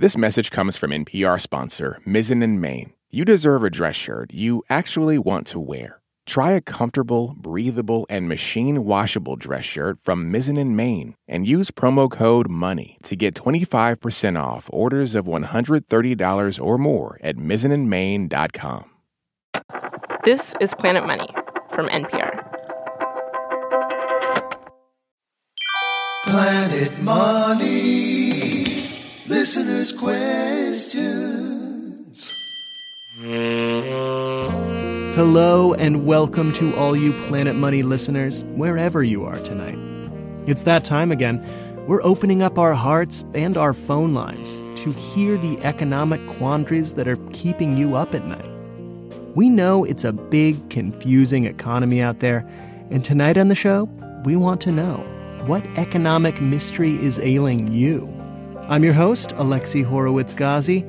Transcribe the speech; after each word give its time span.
This 0.00 0.16
message 0.16 0.52
comes 0.52 0.76
from 0.76 0.92
NPR 0.92 1.40
sponsor 1.40 2.00
Mizzen 2.06 2.40
and 2.44 2.60
Main. 2.60 2.92
You 3.10 3.24
deserve 3.24 3.64
a 3.64 3.68
dress 3.68 3.96
shirt 3.96 4.32
you 4.32 4.62
actually 4.70 5.18
want 5.18 5.48
to 5.48 5.58
wear. 5.58 6.00
Try 6.24 6.52
a 6.52 6.60
comfortable, 6.60 7.34
breathable, 7.36 8.06
and 8.08 8.28
machine 8.28 8.84
washable 8.84 9.34
dress 9.34 9.64
shirt 9.64 9.98
from 10.00 10.32
Mizzen 10.32 10.56
and 10.56 10.76
Main 10.76 11.16
and 11.26 11.48
use 11.48 11.72
promo 11.72 12.08
code 12.08 12.48
MONEY 12.48 12.98
to 13.02 13.16
get 13.16 13.34
25% 13.34 14.40
off 14.40 14.70
orders 14.72 15.16
of 15.16 15.26
$130 15.26 16.64
or 16.64 16.78
more 16.78 17.18
at 17.20 17.34
mizzenandmain.com. 17.34 18.90
This 20.22 20.54
is 20.60 20.74
Planet 20.74 21.08
Money 21.08 21.28
from 21.70 21.88
NPR. 21.88 22.44
Planet 26.24 27.02
Money. 27.02 28.27
Listener's 29.28 29.92
questions. 29.92 30.34
Hello, 35.14 35.74
and 35.74 36.06
welcome 36.06 36.50
to 36.52 36.74
all 36.76 36.96
you 36.96 37.12
Planet 37.26 37.54
Money 37.54 37.82
listeners, 37.82 38.42
wherever 38.54 39.02
you 39.02 39.26
are 39.26 39.36
tonight. 39.36 39.76
It's 40.48 40.62
that 40.62 40.86
time 40.86 41.12
again. 41.12 41.46
We're 41.86 42.00
opening 42.02 42.40
up 42.40 42.58
our 42.58 42.72
hearts 42.72 43.26
and 43.34 43.58
our 43.58 43.74
phone 43.74 44.14
lines 44.14 44.58
to 44.80 44.92
hear 44.92 45.36
the 45.36 45.58
economic 45.62 46.26
quandaries 46.26 46.94
that 46.94 47.06
are 47.06 47.16
keeping 47.34 47.76
you 47.76 47.96
up 47.96 48.14
at 48.14 48.24
night. 48.24 48.48
We 49.34 49.50
know 49.50 49.84
it's 49.84 50.04
a 50.04 50.12
big, 50.14 50.70
confusing 50.70 51.44
economy 51.44 52.00
out 52.00 52.20
there, 52.20 52.48
and 52.90 53.04
tonight 53.04 53.36
on 53.36 53.48
the 53.48 53.54
show, 53.54 53.90
we 54.24 54.36
want 54.36 54.62
to 54.62 54.72
know 54.72 54.96
what 55.44 55.62
economic 55.76 56.40
mystery 56.40 56.94
is 57.04 57.18
ailing 57.18 57.70
you. 57.70 58.17
I'm 58.70 58.84
your 58.84 58.92
host, 58.92 59.30
Alexi 59.36 59.82
Horowitz 59.82 60.34
Ghazi, 60.34 60.80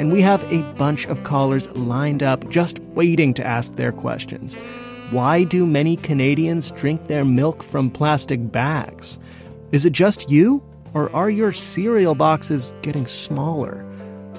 and 0.00 0.12
we 0.12 0.20
have 0.22 0.42
a 0.52 0.62
bunch 0.72 1.06
of 1.06 1.22
callers 1.22 1.70
lined 1.76 2.20
up 2.20 2.50
just 2.50 2.80
waiting 2.80 3.32
to 3.34 3.46
ask 3.46 3.76
their 3.76 3.92
questions. 3.92 4.56
Why 5.12 5.44
do 5.44 5.64
many 5.64 5.94
Canadians 5.94 6.72
drink 6.72 7.06
their 7.06 7.24
milk 7.24 7.62
from 7.62 7.92
plastic 7.92 8.50
bags? 8.50 9.20
Is 9.70 9.86
it 9.86 9.92
just 9.92 10.32
you, 10.32 10.64
or 10.94 11.14
are 11.14 11.30
your 11.30 11.52
cereal 11.52 12.16
boxes 12.16 12.74
getting 12.82 13.06
smaller? 13.06 13.86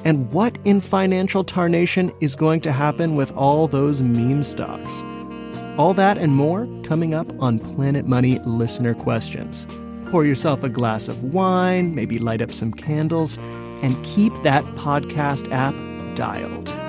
And 0.03 0.29
what 0.33 0.57
in 0.65 0.81
financial 0.81 1.45
tarnation 1.45 2.11
is 2.19 2.35
going 2.35 2.59
to 2.61 2.71
happen 2.73 3.15
with 3.15 3.33
all 3.33 3.69
those 3.69 4.01
meme 4.01 4.43
stocks? 4.43 5.03
All 5.77 5.93
that 5.93 6.17
and 6.17 6.35
more 6.35 6.67
coming 6.83 7.13
up 7.13 7.27
on 7.41 7.59
Planet 7.59 8.07
Money 8.07 8.39
listener 8.39 8.93
questions. 8.93 9.65
Pour 10.09 10.25
yourself 10.25 10.63
a 10.63 10.69
glass 10.69 11.07
of 11.07 11.23
wine, 11.33 11.93
maybe 11.93 12.17
light 12.17 12.41
up 12.41 12.51
some 12.51 12.73
candles, 12.73 13.37
and 13.83 14.03
keep 14.03 14.33
that 14.41 14.63
podcast 14.75 15.51
app 15.51 15.75
dialed. 16.15 16.88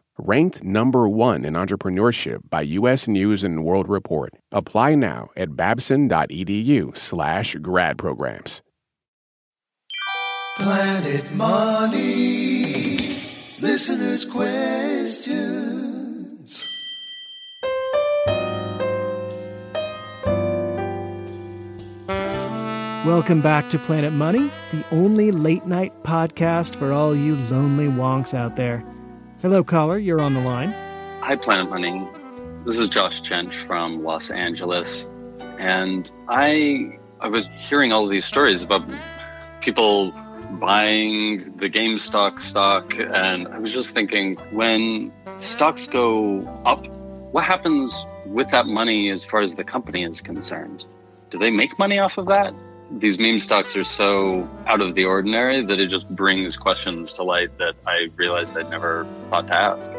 Ranked 0.23 0.63
number 0.63 1.09
one 1.09 1.43
in 1.43 1.55
entrepreneurship 1.55 2.47
by 2.47 2.61
U.S. 2.61 3.07
News 3.07 3.43
and 3.43 3.65
World 3.65 3.89
Report. 3.89 4.31
Apply 4.51 4.93
now 4.93 5.31
at 5.35 5.55
babson.edu 5.55 6.95
slash 6.95 7.55
grad 7.55 7.97
programs. 7.97 8.61
Planet 10.57 11.31
Money. 11.33 12.97
Listener's 13.61 14.23
questions. 14.25 15.57
Welcome 23.03 23.41
back 23.41 23.71
to 23.71 23.79
Planet 23.79 24.13
Money, 24.13 24.51
the 24.71 24.85
only 24.91 25.31
late 25.31 25.65
night 25.65 26.03
podcast 26.03 26.75
for 26.75 26.93
all 26.93 27.15
you 27.15 27.37
lonely 27.49 27.87
wonks 27.87 28.35
out 28.35 28.55
there. 28.55 28.85
Hello, 29.41 29.63
caller. 29.63 29.97
You're 29.97 30.21
on 30.21 30.35
the 30.35 30.39
line. 30.39 30.71
Hi, 31.21 31.35
Planet 31.35 31.67
Money. 31.67 32.07
This 32.63 32.77
is 32.77 32.87
Josh 32.89 33.23
Chench 33.23 33.65
from 33.65 34.03
Los 34.03 34.29
Angeles, 34.29 35.07
and 35.57 36.11
I 36.29 36.99
I 37.19 37.27
was 37.27 37.49
hearing 37.57 37.91
all 37.91 38.05
of 38.05 38.11
these 38.11 38.23
stories 38.23 38.61
about 38.61 38.87
people 39.61 40.11
buying 40.59 41.57
the 41.57 41.71
GameStop 41.71 42.39
stock, 42.39 42.93
and 42.95 43.47
I 43.47 43.57
was 43.57 43.73
just 43.73 43.95
thinking, 43.95 44.35
when 44.51 45.11
stocks 45.39 45.87
go 45.87 46.41
up, 46.63 46.85
what 47.31 47.43
happens 47.43 47.95
with 48.27 48.51
that 48.51 48.67
money 48.67 49.09
as 49.09 49.25
far 49.25 49.41
as 49.41 49.55
the 49.55 49.63
company 49.63 50.03
is 50.03 50.21
concerned? 50.21 50.85
Do 51.31 51.39
they 51.39 51.49
make 51.49 51.79
money 51.79 51.97
off 51.97 52.19
of 52.19 52.27
that? 52.27 52.53
These 52.99 53.19
meme 53.19 53.39
stocks 53.39 53.75
are 53.75 53.83
so 53.83 54.49
out 54.67 54.81
of 54.81 54.95
the 54.95 55.05
ordinary 55.05 55.63
that 55.63 55.79
it 55.79 55.89
just 55.89 56.07
brings 56.09 56.57
questions 56.57 57.13
to 57.13 57.23
light 57.23 57.57
that 57.57 57.75
I 57.87 58.09
realized 58.15 58.55
I'd 58.57 58.69
never 58.69 59.07
thought 59.29 59.47
to 59.47 59.53
ask. 59.53 59.89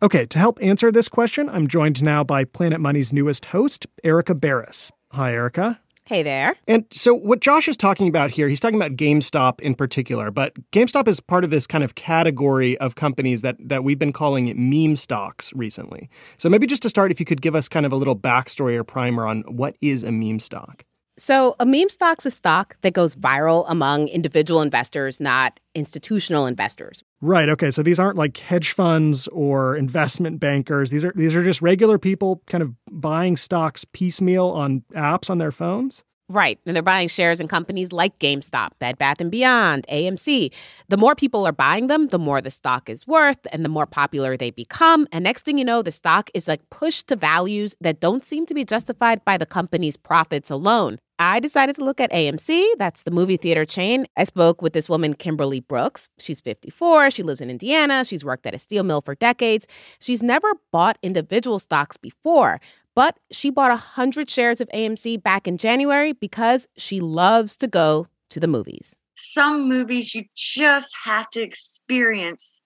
Okay, 0.00 0.26
to 0.26 0.38
help 0.38 0.58
answer 0.62 0.92
this 0.92 1.08
question, 1.08 1.48
I'm 1.48 1.66
joined 1.66 2.02
now 2.02 2.22
by 2.22 2.44
Planet 2.44 2.80
Money's 2.80 3.12
newest 3.12 3.46
host, 3.46 3.86
Erika 4.04 4.34
Beras. 4.34 4.92
Hi, 5.10 5.32
Erika. 5.32 5.80
Hey 6.08 6.22
there. 6.22 6.56
And 6.66 6.86
so, 6.90 7.12
what 7.12 7.40
Josh 7.40 7.68
is 7.68 7.76
talking 7.76 8.08
about 8.08 8.30
here, 8.30 8.48
he's 8.48 8.60
talking 8.60 8.80
about 8.80 8.92
GameStop 8.92 9.60
in 9.60 9.74
particular, 9.74 10.30
but 10.30 10.54
GameStop 10.70 11.06
is 11.06 11.20
part 11.20 11.44
of 11.44 11.50
this 11.50 11.66
kind 11.66 11.84
of 11.84 11.96
category 11.96 12.78
of 12.78 12.94
companies 12.94 13.42
that, 13.42 13.56
that 13.60 13.84
we've 13.84 13.98
been 13.98 14.14
calling 14.14 14.54
meme 14.56 14.96
stocks 14.96 15.52
recently. 15.52 16.08
So, 16.38 16.48
maybe 16.48 16.66
just 16.66 16.80
to 16.84 16.88
start, 16.88 17.10
if 17.10 17.20
you 17.20 17.26
could 17.26 17.42
give 17.42 17.54
us 17.54 17.68
kind 17.68 17.84
of 17.84 17.92
a 17.92 17.96
little 17.96 18.16
backstory 18.16 18.74
or 18.74 18.84
primer 18.84 19.26
on 19.26 19.42
what 19.48 19.76
is 19.82 20.02
a 20.02 20.10
meme 20.10 20.40
stock. 20.40 20.86
So, 21.18 21.56
a 21.58 21.66
meme 21.66 21.88
stock's 21.88 22.24
a 22.26 22.30
stock 22.30 22.76
that 22.82 22.92
goes 22.92 23.16
viral 23.16 23.64
among 23.68 24.08
individual 24.08 24.62
investors, 24.62 25.20
not 25.20 25.58
institutional 25.74 26.46
investors. 26.46 27.02
Right. 27.20 27.48
Okay. 27.48 27.70
So 27.70 27.82
these 27.82 27.98
aren't 27.98 28.16
like 28.16 28.36
hedge 28.36 28.72
funds 28.72 29.26
or 29.28 29.76
investment 29.76 30.38
bankers. 30.38 30.90
These 30.90 31.04
are 31.04 31.12
these 31.14 31.34
are 31.34 31.44
just 31.44 31.60
regular 31.62 31.98
people 31.98 32.42
kind 32.46 32.62
of 32.62 32.74
buying 32.90 33.36
stocks 33.36 33.84
piecemeal 33.84 34.46
on 34.46 34.84
apps 34.94 35.28
on 35.30 35.38
their 35.38 35.52
phones. 35.52 36.04
Right. 36.30 36.58
And 36.66 36.76
they're 36.76 36.82
buying 36.82 37.08
shares 37.08 37.40
in 37.40 37.48
companies 37.48 37.90
like 37.90 38.18
GameStop, 38.18 38.72
Bed 38.78 38.98
Bath 38.98 39.16
& 39.24 39.30
Beyond, 39.30 39.86
AMC. 39.90 40.52
The 40.88 40.96
more 40.98 41.14
people 41.14 41.46
are 41.46 41.52
buying 41.52 41.86
them, 41.86 42.08
the 42.08 42.18
more 42.18 42.42
the 42.42 42.50
stock 42.50 42.90
is 42.90 43.06
worth 43.06 43.46
and 43.50 43.64
the 43.64 43.70
more 43.70 43.86
popular 43.86 44.36
they 44.36 44.50
become. 44.50 45.06
And 45.10 45.24
next 45.24 45.46
thing 45.46 45.56
you 45.56 45.64
know, 45.64 45.80
the 45.80 45.90
stock 45.90 46.28
is 46.34 46.46
like 46.46 46.68
pushed 46.68 47.06
to 47.06 47.16
values 47.16 47.76
that 47.80 48.00
don't 48.00 48.22
seem 48.22 48.44
to 48.44 48.52
be 48.52 48.66
justified 48.66 49.24
by 49.24 49.38
the 49.38 49.46
company's 49.46 49.96
profits 49.96 50.50
alone. 50.50 50.98
I 51.18 51.40
decided 51.40 51.74
to 51.76 51.84
look 51.84 52.00
at 52.00 52.12
AMC. 52.12 52.74
That's 52.78 53.02
the 53.02 53.10
movie 53.10 53.36
theater 53.36 53.64
chain. 53.64 54.06
I 54.16 54.24
spoke 54.24 54.62
with 54.62 54.72
this 54.72 54.88
woman, 54.88 55.14
Kimberly 55.14 55.58
Brooks. 55.60 56.10
She's 56.18 56.40
54. 56.40 57.10
She 57.10 57.24
lives 57.24 57.40
in 57.40 57.50
Indiana. 57.50 58.04
She's 58.04 58.24
worked 58.24 58.46
at 58.46 58.54
a 58.54 58.58
steel 58.58 58.84
mill 58.84 59.00
for 59.00 59.16
decades. 59.16 59.66
She's 59.98 60.22
never 60.22 60.48
bought 60.70 60.96
individual 61.02 61.58
stocks 61.58 61.96
before, 61.96 62.60
but 62.98 63.16
she 63.30 63.48
bought 63.48 63.70
100 63.70 64.28
shares 64.28 64.60
of 64.60 64.68
AMC 64.74 65.22
back 65.22 65.46
in 65.46 65.56
January 65.56 66.12
because 66.12 66.66
she 66.76 66.98
loves 66.98 67.56
to 67.58 67.68
go 67.68 68.08
to 68.28 68.40
the 68.40 68.48
movies. 68.48 68.96
Some 69.14 69.68
movies 69.68 70.16
you 70.16 70.24
just 70.34 70.96
have 71.04 71.30
to 71.30 71.40
experience 71.40 72.60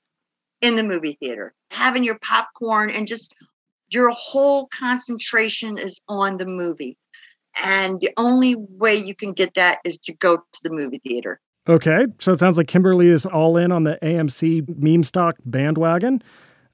in 0.63 0.77
the 0.77 0.85
movie 0.85 1.19
theater, 1.21 1.53
having 1.71 2.03
your 2.03 2.19
popcorn 2.23 2.89
and 2.89 3.07
just 3.07 3.35
your 3.91 4.09
whole 4.09 4.69
concentration 4.69 5.77
is 5.77 6.01
on 6.09 6.39
the 6.39 6.47
movie 6.47 6.97
and 7.63 8.01
the 8.01 8.09
only 8.17 8.55
way 8.57 8.95
you 8.95 9.15
can 9.15 9.35
get 9.35 9.53
that 9.53 9.81
is 9.85 9.99
to 9.99 10.15
go 10.15 10.37
to 10.37 10.61
the 10.63 10.71
movie 10.71 11.03
theater. 11.07 11.43
Okay. 11.69 12.07
So 12.21 12.33
it 12.33 12.41
sounds 12.41 12.57
like 12.57 12.69
Kimberly 12.69 13.09
is 13.09 13.27
all 13.27 13.59
in 13.59 13.71
on 13.71 13.85
the 13.85 13.99
AMC 14.03 14.79
meme 14.79 15.05
stock 15.05 15.37
bandwagon. 15.45 16.23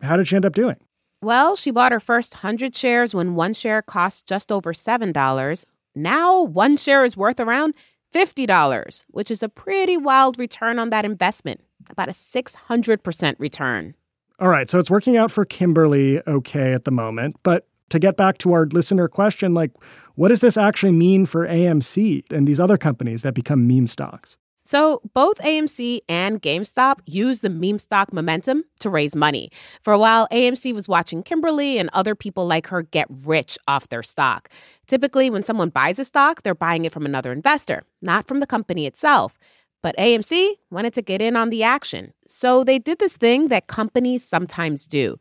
How 0.01 0.17
did 0.17 0.29
she 0.29 0.37
end 0.37 0.47
up 0.47 0.55
doing? 0.55 0.77
Well, 1.21 1.57
she 1.57 1.73
bought 1.73 1.93
her 1.93 2.01
first 2.01 2.37
100 2.37 2.77
shares 2.77 3.15
when 3.15 3.35
one 3.35 3.53
share 3.55 3.83
cost 3.83 4.27
just 4.27 4.53
over 4.53 4.73
$7. 4.73 5.65
Now, 5.95 6.43
one 6.43 6.77
share 6.77 7.05
is 7.05 7.17
worth 7.17 7.41
around 7.41 7.75
$50, 8.15 9.05
which 9.11 9.31
is 9.31 9.43
a 9.43 9.49
pretty 9.49 9.97
wild 9.97 10.39
return 10.39 10.79
on 10.79 10.91
that 10.91 11.05
investment, 11.05 11.61
about 11.91 12.09
a 12.09 12.13
600% 12.13 13.35
return. 13.39 13.95
All 14.39 14.49
right. 14.49 14.71
So 14.71 14.79
it's 14.79 14.91
working 14.91 15.17
out 15.17 15.33
for 15.33 15.45
Kimberly 15.45 16.23
okay 16.29 16.73
at 16.73 16.85
the 16.85 16.93
moment. 16.93 17.35
But 17.43 17.67
to 17.89 17.99
get 17.99 18.17
back 18.17 18.39
to 18.39 18.53
our 18.53 18.67
listener 18.67 19.09
question, 19.09 19.55
like, 19.55 19.73
what 20.15 20.29
does 20.29 20.41
this 20.41 20.57
actually 20.57 20.93
mean 20.93 21.27
for 21.27 21.49
AMC 21.49 22.31
and 22.31 22.47
these 22.47 22.61
other 22.61 22.77
companies 22.77 23.23
that 23.23 23.35
become 23.35 23.67
meme 23.67 23.89
stocks? 23.89 24.37
So, 24.71 25.01
both 25.15 25.39
AMC 25.39 26.01
and 26.11 26.43
GameStop 26.43 26.97
used 27.07 27.41
the 27.41 27.49
meme 27.49 27.79
stock 27.79 28.13
momentum 28.13 28.65
to 28.81 28.91
raise 28.91 29.17
money. 29.17 29.49
For 29.81 29.95
a 29.95 29.99
while, 29.99 30.29
AMC 30.31 30.75
was 30.75 30.87
watching 30.87 31.23
Kimberly 31.23 31.79
and 31.79 31.89
other 31.95 32.15
people 32.15 32.47
like 32.47 32.67
her 32.67 32.83
get 32.83 33.07
rich 33.25 33.57
off 33.67 33.89
their 33.89 34.03
stock. 34.03 34.51
Typically, 34.87 35.31
when 35.31 35.43
someone 35.43 35.71
buys 35.71 35.99
a 35.99 36.05
stock, 36.05 36.43
they're 36.43 36.55
buying 36.55 36.85
it 36.85 36.93
from 36.93 37.07
another 37.07 37.33
investor, 37.33 37.85
not 38.03 38.29
from 38.29 38.41
the 38.41 38.47
company 38.47 38.85
itself. 38.85 39.39
But 39.83 39.97
AMC 39.97 40.57
wanted 40.71 40.93
to 40.93 41.01
get 41.01 41.23
in 41.23 41.35
on 41.35 41.49
the 41.49 41.63
action. 41.63 42.13
So, 42.27 42.63
they 42.63 42.79
did 42.79 42.99
this 42.99 43.17
thing 43.17 43.49
that 43.49 43.69
companies 43.69 44.23
sometimes 44.23 44.87
do. 44.87 45.17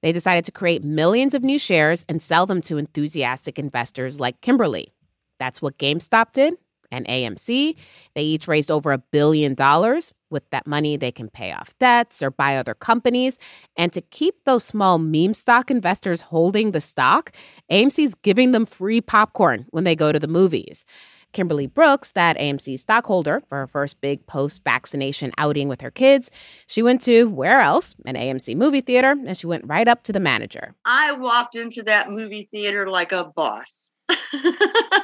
They 0.00 0.12
decided 0.12 0.46
to 0.46 0.52
create 0.52 0.82
millions 0.82 1.34
of 1.34 1.44
new 1.44 1.58
shares 1.58 2.06
and 2.08 2.22
sell 2.22 2.46
them 2.46 2.62
to 2.62 2.78
enthusiastic 2.78 3.58
investors 3.58 4.20
like 4.20 4.40
Kimberly. 4.40 4.94
That's 5.38 5.60
what 5.60 5.76
GameStop 5.76 6.32
did 6.32 6.54
and 6.90 7.06
AMC. 7.06 7.76
They 8.14 8.22
each 8.22 8.48
raised 8.48 8.70
over 8.70 8.92
a 8.92 8.98
billion 8.98 9.54
dollars. 9.54 10.12
With 10.28 10.50
that 10.50 10.66
money, 10.66 10.96
they 10.96 11.12
can 11.12 11.30
pay 11.30 11.52
off 11.52 11.78
debts 11.78 12.20
or 12.20 12.32
buy 12.32 12.56
other 12.56 12.74
companies. 12.74 13.38
And 13.76 13.92
to 13.92 14.00
keep 14.00 14.44
those 14.44 14.64
small 14.64 14.98
meme 14.98 15.34
stock 15.34 15.70
investors 15.70 16.20
holding 16.22 16.72
the 16.72 16.80
stock, 16.80 17.30
AMC's 17.70 18.14
giving 18.16 18.50
them 18.50 18.66
free 18.66 19.00
popcorn 19.00 19.66
when 19.70 19.84
they 19.84 19.94
go 19.94 20.10
to 20.10 20.18
the 20.18 20.26
movies. 20.26 20.84
Kimberly 21.32 21.66
Brooks, 21.66 22.12
that 22.12 22.38
AMC 22.38 22.78
stockholder 22.78 23.42
for 23.48 23.58
her 23.58 23.66
first 23.66 24.00
big 24.00 24.26
post 24.26 24.64
vaccination 24.64 25.32
outing 25.36 25.68
with 25.68 25.82
her 25.82 25.90
kids, 25.90 26.30
she 26.66 26.82
went 26.82 27.02
to 27.02 27.24
where 27.28 27.60
else? 27.60 27.94
An 28.06 28.14
AMC 28.14 28.56
movie 28.56 28.80
theater, 28.80 29.10
and 29.10 29.36
she 29.36 29.46
went 29.46 29.66
right 29.66 29.86
up 29.86 30.02
to 30.04 30.12
the 30.12 30.20
manager. 30.20 30.74
I 30.86 31.12
walked 31.12 31.54
into 31.54 31.82
that 31.82 32.08
movie 32.10 32.48
theater 32.50 32.88
like 32.88 33.12
a 33.12 33.24
boss. 33.24 33.92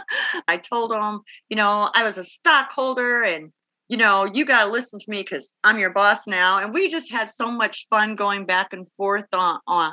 I 0.48 0.60
told 0.62 0.92
him, 0.92 1.20
you 1.48 1.56
know, 1.56 1.90
I 1.94 2.04
was 2.04 2.19
a 2.19 2.24
stockholder 2.24 3.22
and, 3.22 3.50
you 3.88 3.96
know, 3.96 4.28
you 4.32 4.44
got 4.44 4.64
to 4.64 4.70
listen 4.70 4.98
to 4.98 5.10
me 5.10 5.19
because 5.19 5.54
I'm 5.64 5.78
your 5.78 5.92
boss 5.92 6.26
now. 6.26 6.58
And 6.58 6.72
we 6.72 6.88
just 6.88 7.10
had 7.10 7.28
so 7.28 7.50
much 7.50 7.86
fun 7.90 8.16
going 8.16 8.46
back 8.46 8.72
and 8.72 8.86
forth 8.96 9.26
on, 9.32 9.58
on, 9.66 9.92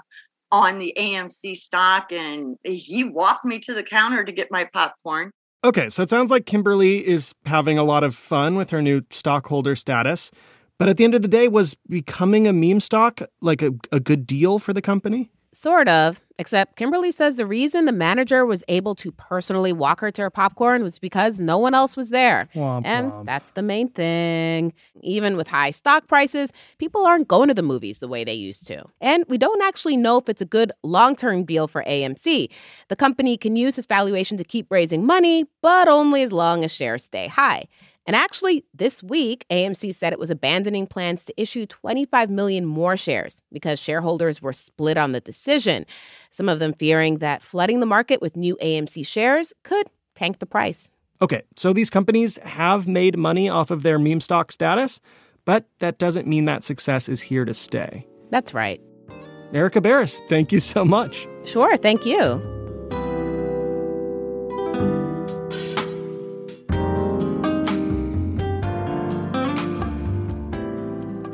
on 0.51 0.79
the 0.79 0.93
AMC 0.97 1.55
stock. 1.55 2.11
And 2.11 2.57
he 2.63 3.03
walked 3.03 3.45
me 3.45 3.59
to 3.59 3.73
the 3.73 3.83
counter 3.83 4.23
to 4.23 4.31
get 4.31 4.49
my 4.51 4.67
popcorn. 4.73 5.31
Okay, 5.63 5.89
so 5.89 6.03
it 6.03 6.09
sounds 6.09 6.31
like 6.31 6.45
Kimberly 6.45 7.05
is 7.05 7.33
having 7.45 7.77
a 7.77 7.83
lot 7.83 8.03
of 8.03 8.15
fun 8.15 8.55
with 8.55 8.69
her 8.69 8.81
new 8.81 9.01
stockholder 9.11 9.75
status. 9.75 10.31
But 10.77 10.87
at 10.87 10.95
the 10.95 11.03
end 11.03 11.13
of 11.13 11.21
the 11.21 11.27
day, 11.27 11.49
was 11.49 11.75
becoming 11.89 12.47
a 12.47 12.53
meme 12.53 12.79
stock 12.79 13.19
like 13.41 13.61
a, 13.61 13.71
a 13.91 13.99
good 13.99 14.25
deal 14.25 14.59
for 14.59 14.71
the 14.71 14.81
company? 14.81 15.31
Sort 15.51 15.87
of, 15.87 16.21
except 16.37 16.75
Kimberly 16.75 17.11
says 17.11 17.35
the 17.35 17.45
reason 17.45 17.85
the 17.85 17.91
manager 17.91 18.45
was 18.45 18.63
able 18.67 18.93
to 18.95 19.11
personally 19.11 19.73
walk 19.73 19.99
her 20.01 20.11
to 20.11 20.21
her 20.21 20.29
popcorn 20.29 20.83
was 20.83 20.99
because 20.99 21.39
no 21.39 21.57
one 21.57 21.73
else 21.73 21.97
was 21.97 22.11
there. 22.11 22.47
Womp 22.53 22.85
and 22.85 23.11
womp. 23.11 23.25
that's 23.25 23.49
the 23.51 23.63
main 23.63 23.89
thing. 23.89 24.73
Even 25.01 25.35
with 25.35 25.47
high 25.47 25.71
stock 25.71 26.07
prices, 26.07 26.53
people 26.77 27.03
aren't 27.03 27.27
going 27.27 27.47
to 27.47 27.55
the 27.55 27.63
movies 27.63 27.99
the 27.99 28.07
way 28.07 28.23
they 28.23 28.33
used 28.33 28.67
to. 28.67 28.85
And 29.01 29.25
we 29.27 29.39
don't 29.39 29.63
actually 29.63 29.97
know 29.97 30.17
if 30.17 30.29
it's 30.29 30.41
a 30.41 30.45
good 30.45 30.71
long 30.83 31.15
term 31.15 31.45
deal 31.45 31.67
for 31.67 31.83
AMC. 31.87 32.49
The 32.87 32.95
company 32.95 33.35
can 33.35 33.55
use 33.55 33.79
its 33.79 33.87
valuation 33.87 34.37
to 34.37 34.43
keep 34.43 34.67
raising 34.69 35.03
money, 35.03 35.45
but 35.63 35.87
only 35.87 36.21
as 36.21 36.31
long 36.31 36.63
as 36.63 36.71
shares 36.71 37.05
stay 37.05 37.27
high. 37.27 37.65
And 38.09 38.15
actually, 38.15 38.65
this 38.73 39.03
week, 39.03 39.45
AMC 39.51 39.93
said 39.93 40.13
it 40.13 40.17
was 40.17 40.31
abandoning 40.31 40.87
plans 40.87 41.25
to 41.25 41.33
issue 41.39 41.67
25 41.67 42.31
million 42.31 42.65
more 42.65 42.97
shares 42.97 43.43
because 43.53 43.79
shareholders 43.79 44.41
were 44.41 44.51
split 44.51 44.97
on 44.97 45.11
the 45.11 45.19
decision. 45.19 45.85
Some 46.31 46.49
of 46.49 46.57
them 46.57 46.73
fearing 46.73 47.19
that 47.19 47.43
flooding 47.43 47.81
the 47.81 47.85
market 47.85 48.19
with 48.19 48.35
new 48.35 48.57
AMC 48.63 49.05
shares 49.05 49.53
could 49.61 49.91
tank 50.15 50.39
the 50.39 50.47
price. 50.47 50.89
Okay, 51.21 51.43
so 51.55 51.71
these 51.71 51.91
companies 51.91 52.37
have 52.37 52.87
made 52.87 53.15
money 53.15 53.47
off 53.47 53.69
of 53.69 53.83
their 53.83 53.99
meme 53.99 54.21
stock 54.21 54.51
status, 54.51 54.99
but 55.45 55.67
that 55.77 55.99
doesn't 55.99 56.25
mean 56.25 56.45
that 56.45 56.63
success 56.63 57.07
is 57.07 57.21
here 57.21 57.45
to 57.45 57.53
stay. 57.53 58.07
That's 58.31 58.55
right. 58.55 58.81
Erika 59.53 59.81
Beras, 59.81 60.19
thank 60.27 60.51
you 60.51 60.59
so 60.59 60.83
much. 60.83 61.27
Sure, 61.45 61.77
thank 61.77 62.07
you. 62.07 62.58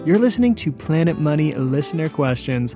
You're 0.05 0.19
listening 0.19 0.53
to 0.55 0.71
Planet 0.71 1.19
Money 1.19 1.51
listener 1.53 2.09
questions. 2.09 2.75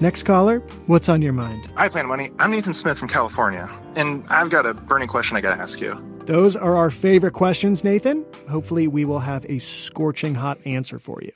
Next 0.00 0.22
caller, 0.22 0.60
what's 0.86 1.10
on 1.10 1.20
your 1.20 1.34
mind? 1.34 1.70
Hi, 1.76 1.90
Planet 1.90 2.08
Money. 2.08 2.30
I'm 2.38 2.52
Nathan 2.52 2.72
Smith 2.72 2.98
from 2.98 3.08
California, 3.08 3.68
and 3.96 4.26
I've 4.30 4.48
got 4.48 4.64
a 4.64 4.72
burning 4.72 5.06
question 5.06 5.36
I 5.36 5.42
got 5.42 5.54
to 5.54 5.60
ask 5.60 5.78
you. 5.78 6.02
Those 6.24 6.56
are 6.56 6.76
our 6.76 6.90
favorite 6.90 7.34
questions, 7.34 7.84
Nathan. 7.84 8.24
Hopefully, 8.48 8.88
we 8.88 9.04
will 9.04 9.18
have 9.18 9.44
a 9.44 9.58
scorching 9.58 10.34
hot 10.34 10.56
answer 10.64 10.98
for 10.98 11.20
you. 11.20 11.32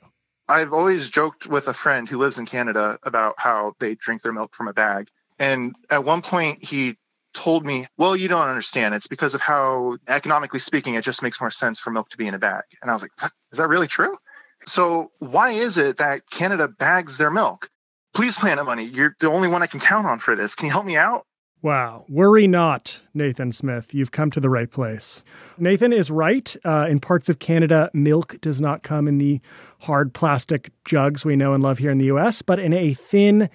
I've 0.49 0.73
always 0.73 1.11
joked 1.11 1.45
with 1.45 1.67
a 1.67 1.75
friend 1.75 2.09
who 2.09 2.17
lives 2.17 2.39
in 2.39 2.47
Canada 2.47 2.97
about 3.03 3.35
how 3.37 3.75
they 3.79 3.93
drink 3.93 4.23
their 4.23 4.33
milk 4.33 4.55
from 4.55 4.67
a 4.67 4.73
bag. 4.73 5.09
And 5.37 5.75
at 5.91 6.03
one 6.03 6.23
point, 6.23 6.63
he 6.63 6.97
told 7.35 7.67
me, 7.67 7.85
Well, 7.99 8.15
you 8.15 8.27
don't 8.27 8.49
understand. 8.49 8.95
It's 8.95 9.07
because 9.07 9.35
of 9.35 9.41
how, 9.41 9.97
economically 10.07 10.59
speaking, 10.59 10.95
it 10.95 11.03
just 11.03 11.21
makes 11.21 11.39
more 11.39 11.51
sense 11.51 11.79
for 11.79 11.91
milk 11.91 12.09
to 12.09 12.17
be 12.17 12.25
in 12.25 12.33
a 12.33 12.39
bag. 12.39 12.63
And 12.81 12.89
I 12.89 12.95
was 12.95 13.03
like, 13.03 13.11
Is 13.51 13.59
that 13.59 13.69
really 13.69 13.87
true? 13.87 14.17
So, 14.67 15.11
why 15.19 15.51
is 15.51 15.77
it 15.77 15.97
that 15.97 16.29
Canada 16.29 16.67
bags 16.67 17.17
their 17.17 17.29
milk? 17.29 17.69
Please, 18.13 18.37
Planet 18.37 18.65
Money, 18.65 18.85
you're 18.85 19.15
the 19.19 19.29
only 19.29 19.47
one 19.47 19.61
I 19.61 19.67
can 19.67 19.79
count 19.79 20.07
on 20.07 20.19
for 20.19 20.35
this. 20.35 20.55
Can 20.55 20.67
you 20.67 20.71
help 20.71 20.85
me 20.85 20.97
out? 20.97 21.25
Wow. 21.61 22.05
Worry 22.07 22.47
not, 22.47 23.01
Nathan 23.13 23.51
Smith. 23.51 23.93
You've 23.93 24.11
come 24.11 24.29
to 24.31 24.39
the 24.39 24.49
right 24.49 24.69
place. 24.69 25.23
Nathan 25.57 25.91
is 25.91 26.11
right. 26.11 26.55
Uh, 26.63 26.85
in 26.89 26.99
parts 26.99 27.27
of 27.27 27.39
Canada, 27.39 27.89
milk 27.91 28.39
does 28.39 28.61
not 28.61 28.83
come 28.83 29.07
in 29.07 29.17
the 29.17 29.41
hard 29.79 30.13
plastic 30.13 30.71
jugs 30.85 31.25
we 31.25 31.35
know 31.35 31.53
and 31.53 31.63
love 31.63 31.79
here 31.79 31.89
in 31.89 31.97
the 31.97 32.05
US, 32.05 32.41
but 32.41 32.59
in 32.59 32.71
a 32.71 32.93
thin, 32.93 33.49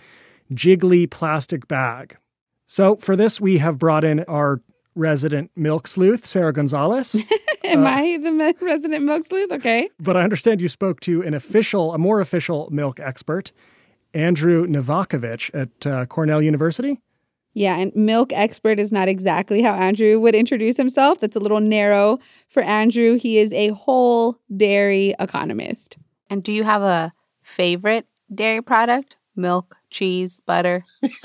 jiggly 0.53 1.09
plastic 1.09 1.69
bag. 1.69 2.17
So 2.67 2.97
for 2.97 3.17
this, 3.17 3.41
we 3.41 3.59
have 3.59 3.79
brought 3.79 4.05
in 4.05 4.21
our 4.25 4.61
resident 4.95 5.51
milk 5.57 5.87
sleuth, 5.87 6.27
Sarah 6.27 6.53
Gonzalez. 6.53 7.21
Am 7.65 7.87
I 7.87 8.19
the 8.23 8.31
me- 8.33 8.55
resident 8.61 9.05
milk 9.05 9.27
sleuth? 9.27 9.53
Okay. 9.53 9.89
but 10.01 10.17
I 10.17 10.23
understand 10.23 10.61
you 10.61 10.69
spoke 10.69 11.01
to 11.01 11.23
an 11.23 11.35
official, 11.35 11.95
a 11.95 11.99
more 11.99 12.21
official 12.21 12.69
milk 12.71 12.99
expert, 13.01 13.53
Andrew 14.15 14.67
Novakovic 14.67 15.51
at 15.55 15.87
uh, 15.87 16.07
Cornell 16.07 16.43
University. 16.43 17.01
Yeah, 17.53 17.77
and 17.79 17.95
milk 17.97 18.33
expert 18.33 18.79
is 18.79 18.93
not 18.93 19.09
exactly 19.09 19.61
how 19.61 19.75
Andrew 19.75 20.21
would 20.21 20.35
introduce 20.37 20.77
himself. 20.77 21.19
That's 21.21 21.35
a 21.37 21.41
little 21.41 21.61
narrow 21.61 22.19
for 22.49 22.63
Andrew. 22.63 23.15
He 23.17 23.39
is 23.39 23.53
a 23.53 23.69
whole 23.71 24.39
dairy 24.57 25.15
economist. 25.19 25.97
And 26.29 26.45
do 26.45 26.53
you 26.53 26.63
have 26.63 26.83
a 26.83 27.13
favorite 27.43 28.07
dairy 28.33 28.63
product? 28.63 29.17
Milk, 29.35 29.75
cheese, 29.91 30.41
butter? 30.47 30.85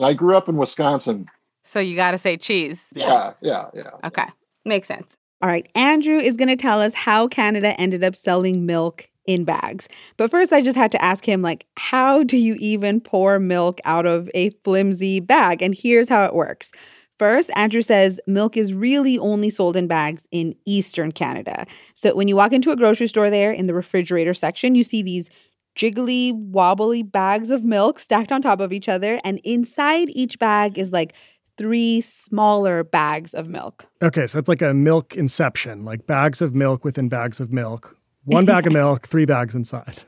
I 0.00 0.14
grew 0.14 0.36
up 0.36 0.48
in 0.48 0.56
Wisconsin. 0.56 1.26
So 1.74 1.80
you 1.80 1.96
got 1.96 2.12
to 2.12 2.18
say 2.18 2.36
cheese. 2.36 2.86
Yeah, 2.94 3.32
yeah, 3.42 3.68
yeah. 3.74 3.90
Okay. 4.04 4.26
Makes 4.64 4.86
sense. 4.86 5.16
All 5.42 5.48
right, 5.48 5.68
Andrew 5.74 6.18
is 6.18 6.36
going 6.36 6.48
to 6.48 6.56
tell 6.56 6.80
us 6.80 6.94
how 6.94 7.26
Canada 7.26 7.78
ended 7.80 8.04
up 8.04 8.14
selling 8.14 8.64
milk 8.64 9.08
in 9.26 9.44
bags. 9.44 9.88
But 10.16 10.30
first 10.30 10.52
I 10.52 10.62
just 10.62 10.76
had 10.76 10.92
to 10.92 11.02
ask 11.02 11.28
him 11.28 11.42
like 11.42 11.66
how 11.76 12.22
do 12.22 12.36
you 12.36 12.54
even 12.60 13.00
pour 13.00 13.40
milk 13.40 13.80
out 13.84 14.06
of 14.06 14.30
a 14.34 14.50
flimsy 14.62 15.18
bag? 15.18 15.62
And 15.62 15.74
here's 15.74 16.08
how 16.08 16.24
it 16.24 16.32
works. 16.32 16.70
First, 17.18 17.50
Andrew 17.56 17.82
says 17.82 18.20
milk 18.28 18.56
is 18.56 18.72
really 18.72 19.18
only 19.18 19.50
sold 19.50 19.74
in 19.74 19.88
bags 19.88 20.28
in 20.30 20.54
Eastern 20.66 21.10
Canada. 21.10 21.66
So 21.96 22.14
when 22.14 22.28
you 22.28 22.36
walk 22.36 22.52
into 22.52 22.70
a 22.70 22.76
grocery 22.76 23.08
store 23.08 23.30
there 23.30 23.50
in 23.50 23.66
the 23.66 23.74
refrigerator 23.74 24.34
section, 24.34 24.76
you 24.76 24.84
see 24.84 25.02
these 25.02 25.28
jiggly, 25.76 26.32
wobbly 26.32 27.02
bags 27.02 27.50
of 27.50 27.64
milk 27.64 27.98
stacked 27.98 28.30
on 28.30 28.42
top 28.42 28.60
of 28.60 28.72
each 28.72 28.88
other. 28.88 29.20
And 29.24 29.40
inside 29.44 30.08
each 30.10 30.38
bag 30.38 30.78
is 30.78 30.92
like 30.92 31.14
three 31.56 32.00
smaller 32.00 32.84
bags 32.84 33.34
of 33.34 33.48
milk. 33.48 33.86
Okay, 34.02 34.26
so 34.26 34.38
it's 34.38 34.48
like 34.48 34.62
a 34.62 34.74
milk 34.74 35.16
inception, 35.16 35.84
like 35.84 36.06
bags 36.06 36.40
of 36.40 36.54
milk 36.54 36.84
within 36.84 37.08
bags 37.08 37.40
of 37.40 37.52
milk. 37.52 37.96
One 38.24 38.44
bag 38.44 38.66
of 38.66 38.72
milk, 38.82 39.06
three 39.06 39.24
bags 39.24 39.54
inside. 39.54 40.02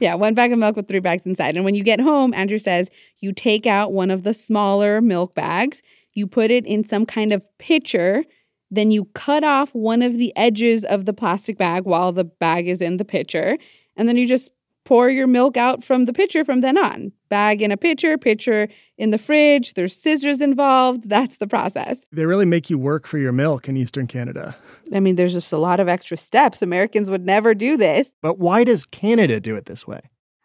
Yeah, 0.00 0.14
one 0.14 0.34
bag 0.34 0.52
of 0.52 0.58
milk 0.58 0.76
with 0.76 0.88
three 0.88 1.00
bags 1.00 1.24
inside. 1.26 1.56
And 1.56 1.64
when 1.64 1.74
you 1.74 1.82
get 1.82 2.00
home, 2.00 2.34
Andrew 2.34 2.58
says 2.58 2.90
you 3.20 3.32
take 3.32 3.66
out 3.66 3.92
one 3.92 4.10
of 4.10 4.24
the 4.24 4.34
smaller 4.34 5.00
milk 5.00 5.34
bags, 5.34 5.82
you 6.12 6.26
put 6.26 6.50
it 6.50 6.66
in 6.66 6.86
some 6.86 7.06
kind 7.06 7.32
of 7.32 7.44
pitcher, 7.58 8.24
then 8.70 8.90
you 8.90 9.06
cut 9.06 9.42
off 9.42 9.74
one 9.74 10.02
of 10.02 10.14
the 10.16 10.32
edges 10.36 10.84
of 10.84 11.04
the 11.04 11.12
plastic 11.12 11.58
bag 11.58 11.84
while 11.84 12.12
the 12.12 12.24
bag 12.24 12.68
is 12.68 12.80
in 12.80 12.98
the 12.98 13.04
pitcher, 13.04 13.58
and 13.96 14.08
then 14.08 14.16
you 14.16 14.26
just 14.26 14.50
pour 14.84 15.08
your 15.08 15.26
milk 15.26 15.56
out 15.56 15.84
from 15.84 16.06
the 16.06 16.12
pitcher 16.12 16.44
from 16.44 16.60
then 16.60 16.76
on. 16.76 17.12
Bag 17.28 17.62
in 17.62 17.70
a 17.70 17.76
pitcher, 17.76 18.18
pitcher 18.18 18.68
in 18.98 19.10
the 19.10 19.18
fridge, 19.18 19.74
there's 19.74 19.96
scissors 19.96 20.40
involved. 20.40 21.08
That's 21.08 21.36
the 21.36 21.46
process. 21.46 22.04
They 22.12 22.26
really 22.26 22.46
make 22.46 22.70
you 22.70 22.78
work 22.78 23.06
for 23.06 23.18
your 23.18 23.32
milk 23.32 23.68
in 23.68 23.76
Eastern 23.76 24.06
Canada. 24.06 24.56
I 24.92 25.00
mean, 25.00 25.14
there's 25.16 25.32
just 25.32 25.52
a 25.52 25.58
lot 25.58 25.78
of 25.78 25.88
extra 25.88 26.16
steps. 26.16 26.60
Americans 26.60 27.08
would 27.08 27.24
never 27.24 27.54
do 27.54 27.76
this. 27.76 28.14
But 28.20 28.38
why 28.38 28.64
does 28.64 28.84
Canada 28.84 29.38
do 29.38 29.54
it 29.54 29.66
this 29.66 29.86
way? 29.86 30.00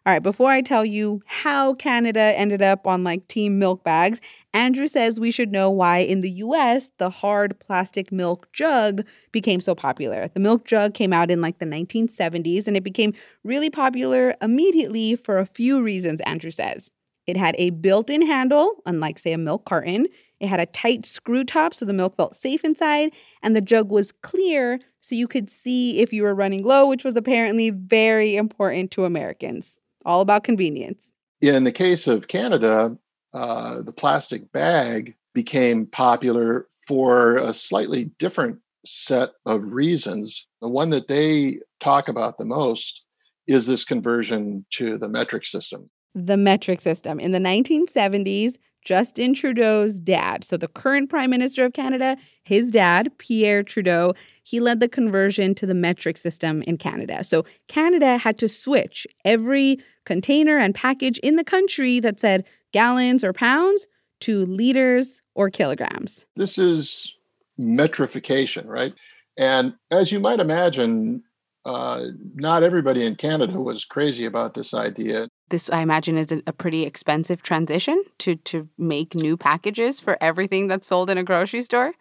All 0.06 0.12
right, 0.12 0.22
before 0.22 0.52
I 0.52 0.60
tell 0.62 0.84
you 0.84 1.20
how 1.26 1.74
Canada 1.74 2.20
ended 2.20 2.62
up 2.62 2.86
on 2.86 3.02
like 3.02 3.26
team 3.26 3.58
milk 3.58 3.82
bags, 3.82 4.20
Andrew 4.54 4.86
says 4.86 5.18
we 5.18 5.32
should 5.32 5.50
know 5.50 5.68
why 5.68 5.98
in 5.98 6.20
the 6.20 6.30
US 6.30 6.92
the 6.98 7.10
hard 7.10 7.58
plastic 7.58 8.12
milk 8.12 8.46
jug 8.52 9.04
became 9.32 9.60
so 9.60 9.74
popular. 9.74 10.28
The 10.32 10.38
milk 10.38 10.64
jug 10.64 10.94
came 10.94 11.12
out 11.12 11.28
in 11.28 11.40
like 11.40 11.58
the 11.58 11.66
1970s 11.66 12.68
and 12.68 12.76
it 12.76 12.84
became 12.84 13.14
really 13.42 13.68
popular 13.68 14.36
immediately 14.40 15.16
for 15.16 15.38
a 15.38 15.46
few 15.46 15.82
reasons, 15.82 16.20
Andrew 16.20 16.52
says. 16.52 16.88
It 17.26 17.36
had 17.36 17.56
a 17.58 17.70
built 17.70 18.08
in 18.08 18.24
handle, 18.24 18.76
unlike, 18.86 19.18
say, 19.18 19.32
a 19.32 19.38
milk 19.38 19.64
carton. 19.64 20.06
It 20.38 20.46
had 20.46 20.60
a 20.60 20.66
tight 20.66 21.04
screw 21.04 21.42
top 21.42 21.74
so 21.74 21.84
the 21.84 21.92
milk 21.92 22.16
felt 22.16 22.36
safe 22.36 22.64
inside, 22.64 23.10
and 23.42 23.56
the 23.56 23.60
jug 23.60 23.90
was 23.90 24.12
clear 24.12 24.78
so 25.00 25.16
you 25.16 25.26
could 25.26 25.50
see 25.50 25.98
if 25.98 26.12
you 26.12 26.22
were 26.22 26.34
running 26.34 26.62
low, 26.62 26.86
which 26.86 27.02
was 27.02 27.16
apparently 27.16 27.70
very 27.70 28.36
important 28.36 28.92
to 28.92 29.04
Americans 29.04 29.80
all 30.06 30.22
about 30.22 30.44
convenience. 30.44 31.12
In 31.42 31.64
the 31.64 31.72
case 31.72 32.06
of 32.06 32.28
Canada, 32.28 32.96
uh, 33.34 33.82
the 33.82 33.92
plastic 33.92 34.50
bag 34.52 35.16
became 35.34 35.84
popular 35.84 36.66
for 36.88 37.36
a 37.36 37.52
slightly 37.52 38.04
different 38.18 38.60
set 38.86 39.30
of 39.44 39.72
reasons. 39.72 40.46
The 40.62 40.70
one 40.70 40.90
that 40.90 41.08
they 41.08 41.58
talk 41.80 42.08
about 42.08 42.38
the 42.38 42.46
most 42.46 43.06
is 43.46 43.66
this 43.66 43.84
conversion 43.84 44.64
to 44.70 44.96
the 44.96 45.08
metric 45.08 45.44
system. 45.44 45.88
The 46.14 46.36
metric 46.36 46.80
system. 46.80 47.20
In 47.20 47.32
the 47.32 47.38
1970s, 47.38 48.54
Justin 48.86 49.34
Trudeau's 49.34 49.98
dad, 49.98 50.44
so 50.44 50.56
the 50.56 50.68
current 50.68 51.10
Prime 51.10 51.28
Minister 51.28 51.64
of 51.64 51.72
Canada, 51.72 52.16
his 52.44 52.70
dad, 52.70 53.10
Pierre 53.18 53.64
Trudeau, 53.64 54.14
he 54.44 54.60
led 54.60 54.78
the 54.78 54.88
conversion 54.88 55.56
to 55.56 55.66
the 55.66 55.74
metric 55.74 56.16
system 56.16 56.62
in 56.62 56.78
Canada. 56.78 57.24
So 57.24 57.44
Canada 57.66 58.16
had 58.16 58.38
to 58.38 58.48
switch 58.48 59.04
every 59.24 59.80
container 60.06 60.56
and 60.56 60.74
package 60.74 61.18
in 61.18 61.36
the 61.36 61.44
country 61.44 62.00
that 62.00 62.18
said 62.18 62.44
gallons 62.72 63.22
or 63.22 63.34
pounds 63.34 63.86
to 64.20 64.46
liters 64.46 65.20
or 65.34 65.50
kilograms. 65.50 66.24
This 66.36 66.56
is 66.56 67.12
metrification, 67.58 68.66
right? 68.66 68.94
And 69.36 69.74
as 69.90 70.12
you 70.12 70.20
might 70.20 70.40
imagine, 70.40 71.22
uh, 71.66 72.04
not 72.34 72.62
everybody 72.62 73.04
in 73.04 73.16
Canada 73.16 73.60
was 73.60 73.84
crazy 73.84 74.24
about 74.24 74.54
this 74.54 74.72
idea. 74.72 75.28
This, 75.50 75.68
I 75.68 75.80
imagine, 75.80 76.16
is 76.16 76.32
a 76.32 76.52
pretty 76.52 76.84
expensive 76.84 77.42
transition 77.42 78.02
to 78.18 78.36
to 78.36 78.68
make 78.78 79.14
new 79.14 79.36
packages 79.36 80.00
for 80.00 80.16
everything 80.20 80.68
that's 80.68 80.86
sold 80.86 81.10
in 81.10 81.18
a 81.18 81.24
grocery 81.24 81.62
store. 81.62 81.92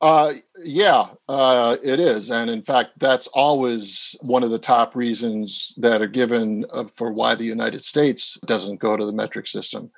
Uh, 0.00 0.32
yeah, 0.64 1.08
uh, 1.28 1.76
it 1.82 2.00
is, 2.00 2.30
and 2.30 2.48
in 2.48 2.62
fact, 2.62 2.92
that's 2.98 3.26
always 3.28 4.16
one 4.22 4.42
of 4.42 4.50
the 4.50 4.58
top 4.58 4.96
reasons 4.96 5.74
that 5.76 6.00
are 6.00 6.06
given 6.06 6.64
uh, 6.72 6.84
for 6.94 7.12
why 7.12 7.34
the 7.34 7.44
United 7.44 7.82
States 7.82 8.38
doesn't 8.46 8.80
go 8.80 8.96
to 8.96 9.04
the 9.04 9.12
metric 9.12 9.46
system. 9.46 9.90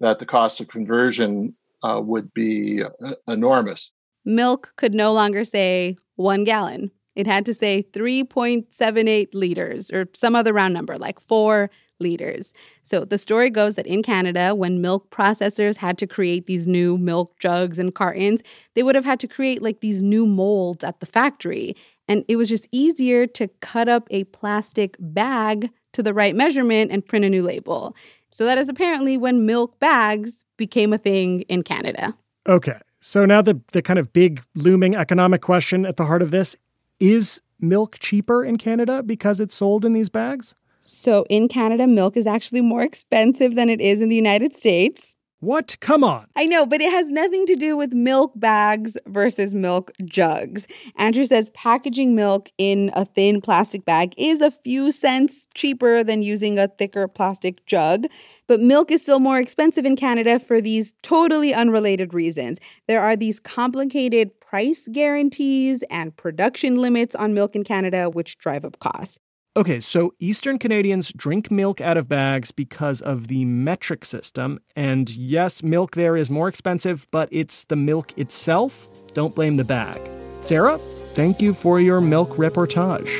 That 0.00 0.18
the 0.18 0.26
cost 0.26 0.62
of 0.62 0.68
conversion 0.68 1.54
uh, 1.82 2.00
would 2.02 2.32
be 2.32 2.82
uh, 2.82 3.12
enormous. 3.28 3.92
Milk 4.24 4.72
could 4.76 4.94
no 4.94 5.12
longer 5.12 5.44
say 5.44 5.96
one 6.16 6.44
gallon 6.44 6.90
it 7.16 7.26
had 7.26 7.44
to 7.46 7.54
say 7.54 7.84
3.78 7.92 9.28
liters 9.34 9.90
or 9.90 10.08
some 10.14 10.34
other 10.34 10.52
round 10.52 10.72
number, 10.74 10.96
like 10.96 11.20
four 11.20 11.70
liters. 12.00 12.52
So 12.82 13.04
the 13.04 13.18
story 13.18 13.50
goes 13.50 13.74
that 13.74 13.86
in 13.86 14.02
Canada, 14.02 14.54
when 14.54 14.80
milk 14.80 15.10
processors 15.10 15.76
had 15.76 15.98
to 15.98 16.06
create 16.06 16.46
these 16.46 16.66
new 16.66 16.98
milk 16.98 17.38
jugs 17.38 17.78
and 17.78 17.94
cartons, 17.94 18.42
they 18.74 18.82
would 18.82 18.94
have 18.94 19.04
had 19.04 19.20
to 19.20 19.28
create 19.28 19.62
like 19.62 19.80
these 19.80 20.02
new 20.02 20.26
molds 20.26 20.84
at 20.84 21.00
the 21.00 21.06
factory. 21.06 21.76
And 22.08 22.24
it 22.28 22.36
was 22.36 22.48
just 22.48 22.68
easier 22.72 23.26
to 23.28 23.48
cut 23.60 23.88
up 23.88 24.08
a 24.10 24.24
plastic 24.24 24.96
bag 24.98 25.70
to 25.92 26.02
the 26.02 26.14
right 26.14 26.34
measurement 26.34 26.90
and 26.90 27.06
print 27.06 27.24
a 27.24 27.30
new 27.30 27.42
label. 27.42 27.94
So 28.32 28.44
that 28.44 28.58
is 28.58 28.68
apparently 28.68 29.16
when 29.16 29.46
milk 29.46 29.78
bags 29.80 30.44
became 30.56 30.92
a 30.92 30.98
thing 30.98 31.42
in 31.42 31.62
Canada. 31.62 32.16
Okay. 32.48 32.78
So 33.00 33.24
now 33.24 33.42
the 33.42 33.60
the 33.72 33.82
kind 33.82 33.98
of 33.98 34.12
big 34.12 34.42
looming 34.54 34.94
economic 34.94 35.40
question 35.40 35.86
at 35.86 35.96
the 35.96 36.04
heart 36.04 36.22
of 36.22 36.30
this 36.30 36.56
is 36.98 37.40
milk 37.60 37.98
cheaper 37.98 38.44
in 38.44 38.58
Canada 38.58 39.02
because 39.02 39.40
it's 39.40 39.54
sold 39.54 39.84
in 39.84 39.92
these 39.92 40.08
bags? 40.08 40.54
So 40.80 41.26
in 41.28 41.48
Canada, 41.48 41.86
milk 41.86 42.16
is 42.16 42.26
actually 42.26 42.62
more 42.62 42.82
expensive 42.82 43.54
than 43.54 43.68
it 43.68 43.80
is 43.80 44.00
in 44.00 44.08
the 44.08 44.16
United 44.16 44.56
States. 44.56 45.14
What? 45.40 45.78
Come 45.80 46.04
on. 46.04 46.26
I 46.36 46.44
know, 46.44 46.66
but 46.66 46.82
it 46.82 46.90
has 46.90 47.10
nothing 47.10 47.46
to 47.46 47.56
do 47.56 47.74
with 47.74 47.94
milk 47.94 48.32
bags 48.36 48.98
versus 49.06 49.54
milk 49.54 49.90
jugs. 50.04 50.66
Andrew 50.96 51.24
says 51.24 51.48
packaging 51.54 52.14
milk 52.14 52.50
in 52.58 52.90
a 52.94 53.06
thin 53.06 53.40
plastic 53.40 53.86
bag 53.86 54.12
is 54.18 54.42
a 54.42 54.50
few 54.50 54.92
cents 54.92 55.46
cheaper 55.54 56.04
than 56.04 56.20
using 56.20 56.58
a 56.58 56.68
thicker 56.68 57.08
plastic 57.08 57.64
jug, 57.64 58.04
but 58.48 58.60
milk 58.60 58.90
is 58.90 59.00
still 59.00 59.18
more 59.18 59.38
expensive 59.38 59.86
in 59.86 59.96
Canada 59.96 60.38
for 60.38 60.60
these 60.60 60.92
totally 61.02 61.54
unrelated 61.54 62.12
reasons. 62.12 62.58
There 62.86 63.00
are 63.00 63.16
these 63.16 63.40
complicated 63.40 64.38
price 64.40 64.86
guarantees 64.92 65.82
and 65.88 66.14
production 66.18 66.76
limits 66.76 67.14
on 67.14 67.32
milk 67.32 67.56
in 67.56 67.64
Canada, 67.64 68.10
which 68.10 68.36
drive 68.36 68.66
up 68.66 68.78
costs. 68.78 69.18
Okay, 69.56 69.80
so 69.80 70.14
Eastern 70.20 70.60
Canadians 70.60 71.12
drink 71.12 71.50
milk 71.50 71.80
out 71.80 71.96
of 71.96 72.08
bags 72.08 72.52
because 72.52 73.00
of 73.00 73.26
the 73.26 73.44
metric 73.44 74.04
system. 74.04 74.60
And 74.76 75.10
yes, 75.10 75.60
milk 75.60 75.96
there 75.96 76.16
is 76.16 76.30
more 76.30 76.46
expensive, 76.46 77.08
but 77.10 77.28
it's 77.32 77.64
the 77.64 77.74
milk 77.74 78.16
itself. 78.16 78.88
Don't 79.12 79.34
blame 79.34 79.56
the 79.56 79.64
bag. 79.64 80.00
Sarah, 80.40 80.78
thank 81.14 81.42
you 81.42 81.52
for 81.52 81.80
your 81.80 82.00
milk 82.00 82.36
reportage. 82.36 83.10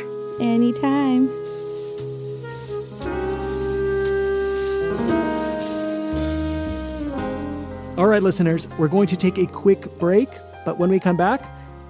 Anytime. 0.40 1.28
All 7.98 8.06
right, 8.06 8.22
listeners, 8.22 8.68
we're 8.78 8.86
going 8.86 9.08
to 9.08 9.16
take 9.16 9.36
a 9.36 9.46
quick 9.46 9.98
break, 9.98 10.28
but 10.64 10.78
when 10.78 10.90
we 10.90 11.00
come 11.00 11.16
back, 11.16 11.42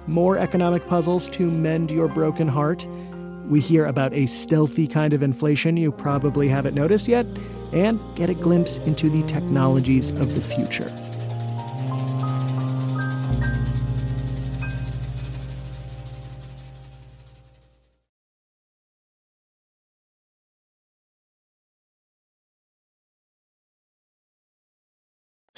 more 0.07 0.39
economic 0.39 0.87
puzzles 0.87 1.29
to 1.29 1.49
mend 1.49 1.91
your 1.91 2.07
broken 2.07 2.47
heart. 2.47 2.87
We 3.47 3.59
hear 3.59 3.85
about 3.85 4.13
a 4.13 4.25
stealthy 4.25 4.87
kind 4.87 5.13
of 5.13 5.21
inflation 5.21 5.77
you 5.77 5.91
probably 5.91 6.47
haven't 6.47 6.75
noticed 6.75 7.07
yet, 7.07 7.25
and 7.73 7.99
get 8.15 8.29
a 8.29 8.33
glimpse 8.33 8.77
into 8.79 9.09
the 9.09 9.23
technologies 9.27 10.09
of 10.09 10.35
the 10.35 10.41
future. 10.41 10.91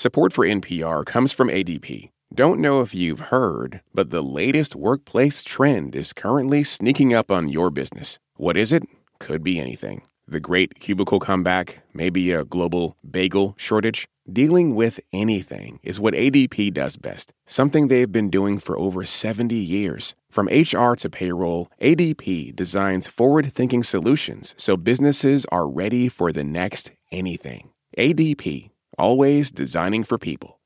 Support 0.03 0.33
for 0.33 0.45
NPR 0.45 1.05
comes 1.05 1.31
from 1.31 1.47
ADP. 1.47 2.09
Don't 2.35 2.59
know 2.59 2.81
if 2.81 2.95
you've 2.95 3.29
heard, 3.29 3.81
but 3.93 4.09
the 4.09 4.23
latest 4.23 4.75
workplace 4.75 5.43
trend 5.43 5.95
is 5.95 6.13
currently 6.13 6.63
sneaking 6.63 7.13
up 7.13 7.29
on 7.29 7.47
your 7.47 7.69
business. 7.69 8.17
What 8.37 8.57
is 8.57 8.73
it? 8.73 8.81
Could 9.19 9.43
be 9.43 9.59
anything. 9.59 10.01
The 10.27 10.39
great 10.39 10.79
cubicle 10.79 11.19
comeback, 11.19 11.83
maybe 11.93 12.31
a 12.31 12.43
global 12.43 12.97
bagel 13.07 13.53
shortage. 13.59 14.07
Dealing 14.27 14.73
with 14.73 14.99
anything 15.11 15.79
is 15.83 15.99
what 15.99 16.15
ADP 16.15 16.73
does 16.73 16.97
best, 16.97 17.33
something 17.45 17.87
they've 17.87 18.11
been 18.11 18.31
doing 18.31 18.57
for 18.57 18.79
over 18.79 19.03
70 19.03 19.53
years. 19.53 20.15
From 20.31 20.47
HR 20.47 20.95
to 20.95 21.11
payroll, 21.11 21.69
ADP 21.79 22.55
designs 22.55 23.07
forward 23.07 23.53
thinking 23.53 23.83
solutions 23.83 24.55
so 24.57 24.75
businesses 24.75 25.45
are 25.51 25.69
ready 25.69 26.09
for 26.09 26.31
the 26.31 26.43
next 26.43 26.93
anything. 27.11 27.69
ADP, 27.95 28.71
always 28.97 29.51
designing 29.51 30.03
for 30.03 30.17
people. 30.17 30.59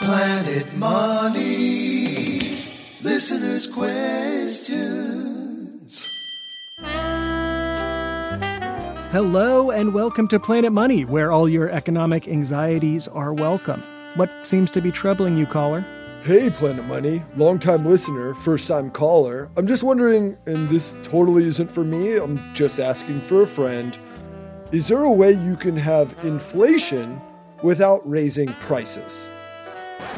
Planet 0.00 0.74
Money. 0.74 2.40
Listeners' 3.02 3.68
questions. 3.68 4.90
Hello, 9.12 9.70
and 9.70 9.94
welcome 9.94 10.26
to 10.28 10.40
Planet 10.40 10.72
Money, 10.72 11.04
where 11.04 11.30
all 11.30 11.48
your 11.48 11.70
economic 11.70 12.26
anxieties 12.26 13.06
are 13.06 13.32
welcome. 13.32 13.84
What 14.16 14.32
seems 14.42 14.72
to 14.72 14.80
be 14.80 14.90
troubling 14.90 15.36
you, 15.36 15.46
caller? 15.46 15.84
Hey, 16.24 16.50
Planet 16.50 16.86
Money, 16.86 17.22
longtime 17.36 17.86
listener, 17.86 18.34
first 18.34 18.66
time 18.66 18.90
caller. 18.90 19.48
I'm 19.56 19.68
just 19.68 19.84
wondering, 19.84 20.36
and 20.46 20.68
this 20.68 20.96
totally 21.04 21.44
isn't 21.44 21.70
for 21.70 21.84
me, 21.84 22.16
I'm 22.16 22.40
just 22.52 22.80
asking 22.80 23.20
for 23.20 23.42
a 23.42 23.46
friend. 23.46 23.96
Is 24.72 24.88
there 24.88 25.04
a 25.04 25.12
way 25.12 25.34
you 25.34 25.54
can 25.54 25.76
have 25.76 26.16
inflation 26.24 27.20
without 27.62 28.00
raising 28.10 28.48
prices? 28.54 29.28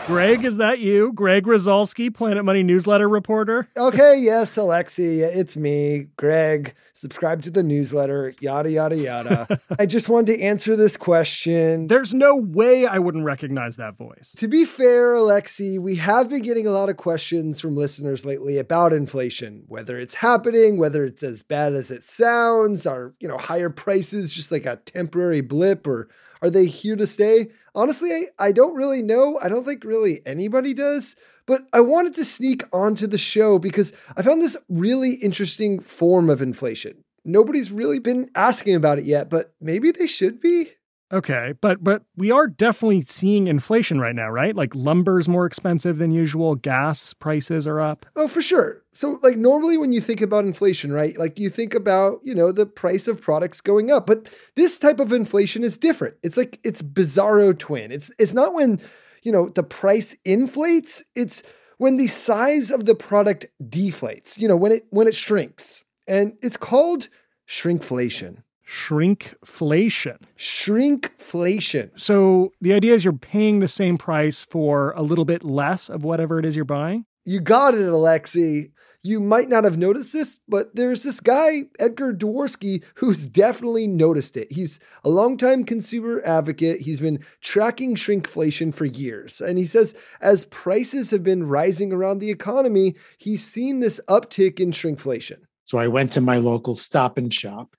Greg, 0.06 0.44
is 0.44 0.58
that 0.58 0.78
you? 0.78 1.12
Greg 1.12 1.46
Rosalsky, 1.46 2.14
Planet 2.14 2.44
Money 2.44 2.62
newsletter 2.62 3.08
reporter? 3.08 3.68
Okay, 3.76 4.16
yes, 4.20 4.56
Alexi, 4.56 5.20
it's 5.20 5.56
me, 5.56 6.06
Greg. 6.16 6.74
Subscribe 6.92 7.42
to 7.42 7.50
the 7.50 7.64
newsletter, 7.64 8.32
yada, 8.40 8.70
yada, 8.70 8.96
yada. 8.96 9.60
I 9.78 9.84
just 9.86 10.08
wanted 10.08 10.36
to 10.36 10.42
answer 10.42 10.76
this 10.76 10.96
question. 10.96 11.88
There's 11.88 12.14
no 12.14 12.36
way 12.36 12.86
I 12.86 13.00
wouldn't 13.00 13.24
recognize 13.24 13.76
that 13.76 13.96
voice. 13.98 14.32
To 14.38 14.46
be 14.46 14.64
fair, 14.64 15.14
Alexi, 15.14 15.78
we 15.80 15.96
have 15.96 16.30
been 16.30 16.42
getting 16.42 16.68
a 16.68 16.70
lot 16.70 16.88
of 16.88 16.96
questions 16.96 17.60
from 17.60 17.74
listeners 17.74 18.24
lately 18.24 18.58
about 18.58 18.92
inflation, 18.92 19.64
whether 19.66 19.98
it's 19.98 20.14
happening, 20.14 20.78
whether 20.78 21.04
it's 21.04 21.24
as 21.24 21.42
bad 21.42 21.72
as 21.72 21.90
it 21.90 22.04
sounds, 22.04 22.86
are, 22.86 23.12
you 23.18 23.26
know, 23.26 23.38
higher 23.38 23.70
prices 23.70 24.32
just 24.32 24.52
like 24.52 24.66
a 24.66 24.76
temporary 24.76 25.40
blip, 25.40 25.86
or 25.86 26.08
are 26.42 26.50
they 26.50 26.66
here 26.66 26.96
to 26.96 27.06
stay? 27.06 27.48
Honestly, 27.74 28.10
I, 28.10 28.48
I 28.48 28.52
don't 28.52 28.74
really 28.74 29.02
know. 29.02 29.38
I 29.42 29.48
don't 29.48 29.64
think 29.64 29.84
really 29.84 30.20
anybody 30.26 30.74
does. 30.74 31.16
But 31.46 31.62
I 31.72 31.80
wanted 31.80 32.14
to 32.14 32.24
sneak 32.24 32.64
onto 32.72 33.06
the 33.06 33.18
show 33.18 33.58
because 33.58 33.92
I 34.16 34.22
found 34.22 34.42
this 34.42 34.56
really 34.68 35.14
interesting 35.14 35.80
form 35.80 36.28
of 36.28 36.42
inflation. 36.42 37.04
Nobody's 37.24 37.72
really 37.72 37.98
been 37.98 38.30
asking 38.34 38.74
about 38.74 38.98
it 38.98 39.04
yet, 39.04 39.30
but 39.30 39.54
maybe 39.60 39.90
they 39.90 40.06
should 40.06 40.40
be. 40.40 40.72
Okay, 41.12 41.54
but 41.60 41.84
but 41.84 42.02
we 42.16 42.32
are 42.32 42.48
definitely 42.48 43.02
seeing 43.02 43.46
inflation 43.46 44.00
right 44.00 44.14
now, 44.14 44.28
right? 44.28 44.56
Like 44.56 44.74
lumber's 44.74 45.28
more 45.28 45.46
expensive 45.46 45.98
than 45.98 46.10
usual, 46.10 46.56
gas 46.56 47.14
prices 47.14 47.64
are 47.66 47.80
up. 47.80 48.06
Oh, 48.16 48.26
for 48.26 48.42
sure. 48.42 48.82
So 48.92 49.20
like 49.22 49.36
normally 49.36 49.78
when 49.78 49.92
you 49.92 50.00
think 50.00 50.20
about 50.20 50.44
inflation, 50.44 50.92
right? 50.92 51.16
Like 51.16 51.38
you 51.38 51.48
think 51.48 51.74
about, 51.74 52.18
you 52.24 52.34
know, 52.34 52.50
the 52.50 52.66
price 52.66 53.06
of 53.06 53.20
products 53.20 53.60
going 53.60 53.92
up. 53.92 54.06
But 54.06 54.28
this 54.56 54.80
type 54.80 54.98
of 54.98 55.12
inflation 55.12 55.62
is 55.62 55.76
different. 55.76 56.16
It's 56.24 56.36
like 56.36 56.58
it's 56.64 56.82
bizarro 56.82 57.56
twin. 57.56 57.92
It's 57.92 58.10
it's 58.18 58.34
not 58.34 58.52
when, 58.52 58.80
you 59.22 59.30
know, 59.30 59.48
the 59.48 59.62
price 59.62 60.16
inflates, 60.24 61.04
it's 61.14 61.40
when 61.78 61.98
the 61.98 62.08
size 62.08 62.72
of 62.72 62.84
the 62.84 62.96
product 62.96 63.46
deflates, 63.62 64.38
you 64.38 64.48
know, 64.48 64.56
when 64.56 64.72
it 64.72 64.86
when 64.90 65.06
it 65.06 65.14
shrinks. 65.14 65.84
And 66.08 66.34
it's 66.42 66.56
called 66.56 67.08
shrinkflation. 67.48 68.42
Shrinkflation. 68.66 70.18
Shrinkflation. 70.36 71.90
So 71.98 72.52
the 72.60 72.72
idea 72.72 72.94
is 72.94 73.04
you're 73.04 73.12
paying 73.12 73.60
the 73.60 73.68
same 73.68 73.96
price 73.96 74.42
for 74.42 74.92
a 74.96 75.02
little 75.02 75.24
bit 75.24 75.44
less 75.44 75.88
of 75.88 76.02
whatever 76.02 76.38
it 76.38 76.44
is 76.44 76.56
you're 76.56 76.64
buying? 76.64 77.06
You 77.24 77.40
got 77.40 77.74
it, 77.74 77.80
Alexi. 77.80 78.70
You 79.02 79.20
might 79.20 79.48
not 79.48 79.62
have 79.62 79.78
noticed 79.78 80.12
this, 80.12 80.40
but 80.48 80.74
there's 80.74 81.04
this 81.04 81.20
guy, 81.20 81.64
Edgar 81.78 82.12
Dworsky, 82.12 82.82
who's 82.96 83.28
definitely 83.28 83.86
noticed 83.86 84.36
it. 84.36 84.50
He's 84.50 84.80
a 85.04 85.08
longtime 85.08 85.62
consumer 85.62 86.20
advocate. 86.24 86.80
He's 86.80 86.98
been 86.98 87.20
tracking 87.40 87.94
shrinkflation 87.94 88.74
for 88.74 88.84
years. 88.84 89.40
And 89.40 89.58
he 89.58 89.64
says 89.64 89.94
as 90.20 90.46
prices 90.46 91.12
have 91.12 91.22
been 91.22 91.46
rising 91.46 91.92
around 91.92 92.18
the 92.18 92.32
economy, 92.32 92.96
he's 93.16 93.44
seen 93.44 93.78
this 93.78 94.00
uptick 94.08 94.58
in 94.58 94.72
shrinkflation. 94.72 95.38
So 95.62 95.78
I 95.78 95.86
went 95.86 96.12
to 96.14 96.20
my 96.20 96.38
local 96.38 96.74
stop 96.74 97.16
and 97.16 97.32
shop 97.32 97.76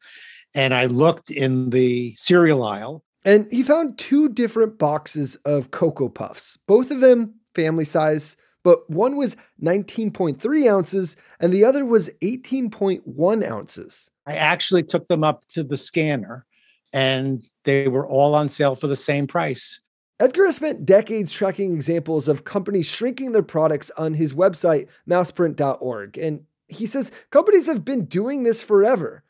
and 0.55 0.73
I 0.73 0.85
looked 0.85 1.31
in 1.31 1.69
the 1.69 2.13
cereal 2.15 2.63
aisle. 2.63 3.03
And 3.25 3.51
he 3.51 3.63
found 3.63 3.97
two 3.97 4.29
different 4.29 4.77
boxes 4.77 5.35
of 5.45 5.71
Cocoa 5.71 6.09
Puffs, 6.09 6.57
both 6.67 6.91
of 6.91 7.01
them 7.01 7.35
family 7.55 7.85
size, 7.85 8.37
but 8.63 8.89
one 8.89 9.15
was 9.17 9.35
19.3 9.61 10.71
ounces 10.71 11.15
and 11.39 11.51
the 11.51 11.65
other 11.65 11.85
was 11.85 12.09
18.1 12.21 13.49
ounces. 13.49 14.11
I 14.25 14.35
actually 14.35 14.83
took 14.83 15.07
them 15.07 15.23
up 15.23 15.47
to 15.49 15.63
the 15.63 15.77
scanner 15.77 16.45
and 16.93 17.43
they 17.63 17.87
were 17.87 18.07
all 18.07 18.35
on 18.35 18.49
sale 18.49 18.75
for 18.75 18.87
the 18.87 18.95
same 18.95 19.27
price. 19.27 19.81
Edgar 20.19 20.45
has 20.45 20.55
spent 20.55 20.85
decades 20.85 21.31
tracking 21.31 21.75
examples 21.75 22.27
of 22.27 22.43
companies 22.43 22.87
shrinking 22.87 23.31
their 23.33 23.43
products 23.43 23.91
on 23.97 24.15
his 24.15 24.33
website, 24.33 24.87
mouseprint.org. 25.07 26.17
And 26.17 26.41
he 26.67 26.85
says 26.85 27.11
companies 27.29 27.67
have 27.67 27.85
been 27.85 28.05
doing 28.05 28.43
this 28.43 28.63
forever. 28.63 29.23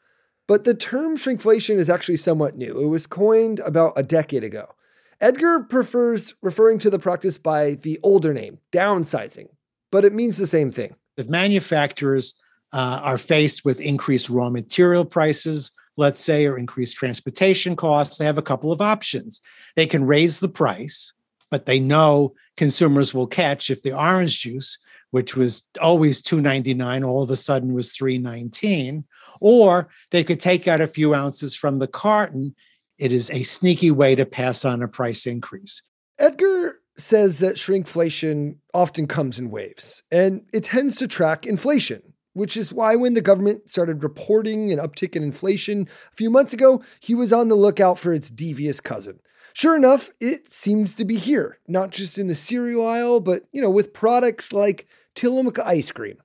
But 0.47 0.63
the 0.63 0.73
term 0.73 1.17
shrinkflation 1.17 1.75
is 1.75 1.89
actually 1.89 2.17
somewhat 2.17 2.57
new. 2.57 2.79
It 2.79 2.87
was 2.87 3.05
coined 3.05 3.59
about 3.59 3.93
a 3.97 4.03
decade 4.03 4.43
ago. 4.43 4.73
Edgar 5.19 5.61
prefers 5.61 6.35
referring 6.41 6.79
to 6.79 6.89
the 6.89 6.99
practice 6.99 7.37
by 7.37 7.71
the 7.81 7.99
older 8.03 8.33
name, 8.33 8.59
downsizing, 8.71 9.47
but 9.91 10.05
it 10.05 10.13
means 10.13 10.37
the 10.37 10.47
same 10.47 10.71
thing. 10.71 10.95
If 11.17 11.27
manufacturers 11.27 12.35
uh, 12.71 13.01
are 13.03 13.17
faced 13.17 13.65
with 13.65 13.81
increased 13.81 14.29
raw 14.29 14.49
material 14.49 15.05
prices, 15.05 15.71
let's 15.97 16.19
say, 16.19 16.45
or 16.45 16.57
increased 16.57 16.97
transportation 16.97 17.75
costs, 17.75 18.17
they 18.17 18.25
have 18.25 18.37
a 18.37 18.43
couple 18.43 18.71
of 18.71 18.79
options. 18.79 19.41
They 19.75 19.87
can 19.87 20.05
raise 20.05 20.39
the 20.39 20.49
price, 20.49 21.13
but 21.49 21.65
they 21.65 21.79
know 21.79 22.35
consumers 22.55 23.13
will 23.13 23.27
catch 23.27 23.71
if 23.71 23.81
the 23.81 23.97
orange 23.97 24.41
juice, 24.41 24.77
which 25.09 25.35
was 25.35 25.63
always 25.81 26.21
2.99 26.21 27.05
all 27.05 27.23
of 27.23 27.31
a 27.31 27.35
sudden 27.35 27.73
was 27.73 27.91
3.19 27.91 29.03
or 29.39 29.89
they 30.11 30.23
could 30.23 30.39
take 30.39 30.67
out 30.67 30.81
a 30.81 30.87
few 30.87 31.13
ounces 31.13 31.55
from 31.55 31.79
the 31.79 31.87
carton. 31.87 32.55
It 32.99 33.11
is 33.11 33.29
a 33.29 33.43
sneaky 33.43 33.91
way 33.91 34.15
to 34.15 34.25
pass 34.25 34.65
on 34.65 34.81
a 34.81 34.87
price 34.87 35.25
increase. 35.25 35.81
Edgar 36.19 36.79
says 36.97 37.39
that 37.39 37.55
shrinkflation 37.55 38.57
often 38.73 39.07
comes 39.07 39.37
in 39.37 39.51
waves, 39.51 40.01
and 40.11 40.43
it 40.51 40.63
tends 40.63 40.95
to 40.95 41.07
track 41.07 41.45
inflation, 41.45 42.01
which 42.33 42.57
is 42.57 42.73
why 42.73 42.95
when 42.95 43.13
the 43.13 43.21
government 43.21 43.69
started 43.69 44.03
reporting 44.03 44.71
an 44.71 44.79
uptick 44.79 45.15
in 45.15 45.23
inflation 45.23 45.87
a 46.11 46.15
few 46.15 46.29
months 46.29 46.53
ago, 46.53 46.81
he 46.99 47.13
was 47.13 47.31
on 47.31 47.49
the 47.49 47.55
lookout 47.55 47.99
for 47.99 48.13
its 48.13 48.29
devious 48.29 48.79
cousin. 48.79 49.19
Sure 49.53 49.75
enough, 49.75 50.11
it 50.19 50.51
seems 50.51 50.93
to 50.95 51.05
be 51.05 51.17
here, 51.17 51.59
not 51.67 51.89
just 51.89 52.17
in 52.17 52.27
the 52.27 52.35
cereal 52.35 52.85
aisle, 52.85 53.19
but 53.19 53.43
you 53.51 53.61
know, 53.61 53.71
with 53.71 53.93
products 53.93 54.53
like 54.53 54.87
Tillamook 55.15 55.57
ice 55.59 55.91
cream, 55.91 56.17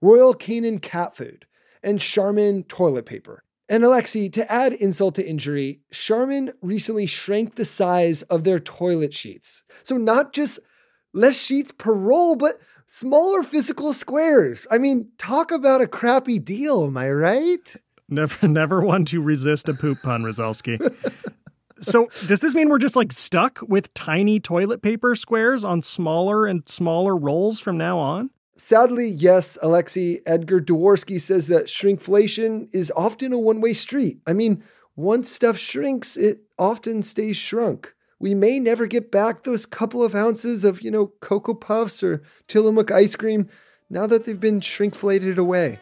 Royal 0.00 0.34
Canin 0.34 0.80
cat 0.80 1.16
food, 1.16 1.46
and 1.82 2.00
Charmin 2.00 2.64
toilet 2.64 3.06
paper. 3.06 3.44
And 3.68 3.82
Alexi, 3.82 4.32
to 4.32 4.50
add 4.50 4.74
insult 4.74 5.16
to 5.16 5.28
injury, 5.28 5.80
Charmin 5.90 6.52
recently 6.62 7.06
shrank 7.06 7.56
the 7.56 7.64
size 7.64 8.22
of 8.22 8.44
their 8.44 8.60
toilet 8.60 9.12
sheets. 9.12 9.64
So 9.82 9.96
not 9.96 10.32
just 10.32 10.60
less 11.12 11.40
sheets 11.40 11.72
per 11.72 11.92
roll, 11.92 12.36
but 12.36 12.54
smaller 12.86 13.42
physical 13.42 13.92
squares. 13.92 14.66
I 14.70 14.78
mean, 14.78 15.08
talk 15.18 15.50
about 15.50 15.80
a 15.80 15.88
crappy 15.88 16.38
deal, 16.38 16.84
am 16.84 16.96
I 16.96 17.10
right? 17.10 17.76
Never 18.08 18.46
never 18.48 18.80
one 18.80 19.04
to 19.06 19.20
resist 19.20 19.68
a 19.68 19.74
poop 19.74 19.98
pun, 20.02 20.22
Rosalsky. 20.22 20.78
so 21.80 22.08
does 22.28 22.40
this 22.40 22.54
mean 22.54 22.68
we're 22.68 22.78
just 22.78 22.96
like 22.96 23.12
stuck 23.12 23.60
with 23.62 23.92
tiny 23.94 24.38
toilet 24.38 24.80
paper 24.80 25.14
squares 25.16 25.64
on 25.64 25.82
smaller 25.82 26.46
and 26.46 26.68
smaller 26.68 27.16
rolls 27.16 27.58
from 27.58 27.76
now 27.76 27.98
on? 27.98 28.30
Sadly, 28.56 29.06
yes, 29.06 29.58
Alexi, 29.62 30.20
Edgar 30.24 30.60
Dworsky 30.60 31.20
says 31.20 31.48
that 31.48 31.66
shrinkflation 31.66 32.68
is 32.72 32.90
often 32.96 33.34
a 33.34 33.38
one 33.38 33.60
way 33.60 33.74
street. 33.74 34.18
I 34.26 34.32
mean, 34.32 34.64
once 34.96 35.30
stuff 35.30 35.58
shrinks, 35.58 36.16
it 36.16 36.40
often 36.58 37.02
stays 37.02 37.36
shrunk. 37.36 37.94
We 38.18 38.34
may 38.34 38.58
never 38.58 38.86
get 38.86 39.12
back 39.12 39.42
those 39.42 39.66
couple 39.66 40.02
of 40.02 40.14
ounces 40.14 40.64
of, 40.64 40.80
you 40.80 40.90
know, 40.90 41.12
Cocoa 41.20 41.52
Puffs 41.52 42.02
or 42.02 42.22
Tillamook 42.48 42.90
ice 42.90 43.14
cream 43.14 43.48
now 43.90 44.06
that 44.06 44.24
they've 44.24 44.40
been 44.40 44.60
shrinkflated 44.60 45.36
away. 45.36 45.78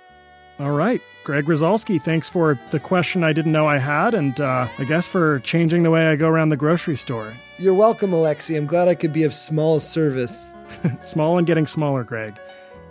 All 0.59 0.73
right. 0.73 1.01
Greg 1.23 1.47
Rosalsky, 1.47 2.03
thanks 2.03 2.29
for 2.29 2.61
the 2.71 2.81
question 2.81 3.23
I 3.25 3.33
didn't 3.33 3.53
know 3.53 3.67
I 3.67 3.79
had, 3.79 4.15
and 4.15 4.39
uh, 4.41 4.69
I 4.79 4.85
guess 4.85 5.09
for 5.09 5.39
changing 5.41 5.85
the 5.85 5.91
way 5.91 6.09
I 6.09 6.17
go 6.17 6.29
around 6.29 6.51
the 6.51 6.57
grocery 6.57 6.97
store. 6.97 7.33
You're 7.59 7.73
welcome, 7.73 8.11
Alexi. 8.11 8.57
I'm 8.57 8.67
glad 8.67 8.89
I 8.89 8.95
could 8.95 9.13
be 9.13 9.23
of 9.23 9.33
small 9.33 9.81
service. 9.81 10.55
Small 11.01 11.39
and 11.39 11.47
getting 11.47 11.67
smaller, 11.67 12.03
Greg. 12.05 12.39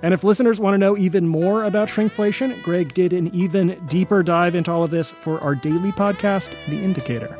And 0.04 0.14
if 0.14 0.22
listeners 0.22 0.60
want 0.60 0.74
to 0.74 0.78
know 0.78 0.98
even 0.98 1.26
more 1.30 1.64
about 1.64 1.88
shrinkflation, 1.88 2.62
Greg 2.62 2.94
did 2.94 3.14
an 3.14 3.34
even 3.34 3.82
deeper 3.88 4.22
dive 4.22 4.54
into 4.54 4.70
all 4.70 4.84
of 4.84 4.92
this 4.92 5.12
for 5.12 5.40
our 5.40 5.56
daily 5.56 5.94
podcast, 5.94 6.54
The 6.68 6.84
Indicator. 6.84 7.40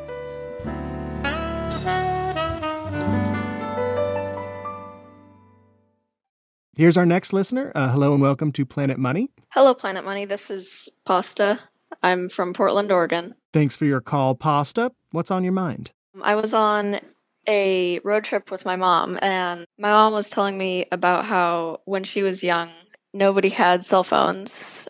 Here's 6.78 6.96
our 6.96 7.06
next 7.06 7.34
listener. 7.34 7.74
Uh, 7.76 7.92
hello 7.92 8.14
and 8.14 8.22
welcome 8.22 8.54
to 8.54 8.66
Planet 8.66 8.98
Money. 8.98 9.30
Hello, 9.50 9.74
Planet 9.74 10.06
Money. 10.06 10.24
This 10.24 10.50
is 10.50 10.88
Pasta. 11.06 11.60
I'm 12.02 12.30
from 12.30 12.54
Portland, 12.54 12.94
Oregon. 12.94 13.36
Thanks 13.52 13.76
for 13.76 13.84
your 13.84 14.00
call, 14.00 14.36
Pasta. 14.36 14.94
What's 15.12 15.32
on 15.32 15.44
your 15.44 15.54
mind? 15.54 15.92
I 16.24 16.36
was 16.36 16.54
on 16.54 17.02
a 17.48 18.00
road 18.00 18.24
trip 18.24 18.52
with 18.52 18.66
my 18.66 18.76
mom, 18.76 19.18
and 19.22 19.66
my 19.78 19.90
mom 19.90 20.14
was 20.14 20.30
telling 20.30 20.58
me 20.58 20.86
about 20.92 21.26
how 21.26 21.82
when 21.86 22.04
she 22.04 22.24
was 22.24 22.44
young, 22.44 22.70
nobody 23.14 23.50
had 23.50 23.86
cell 23.86 24.04
phones, 24.04 24.88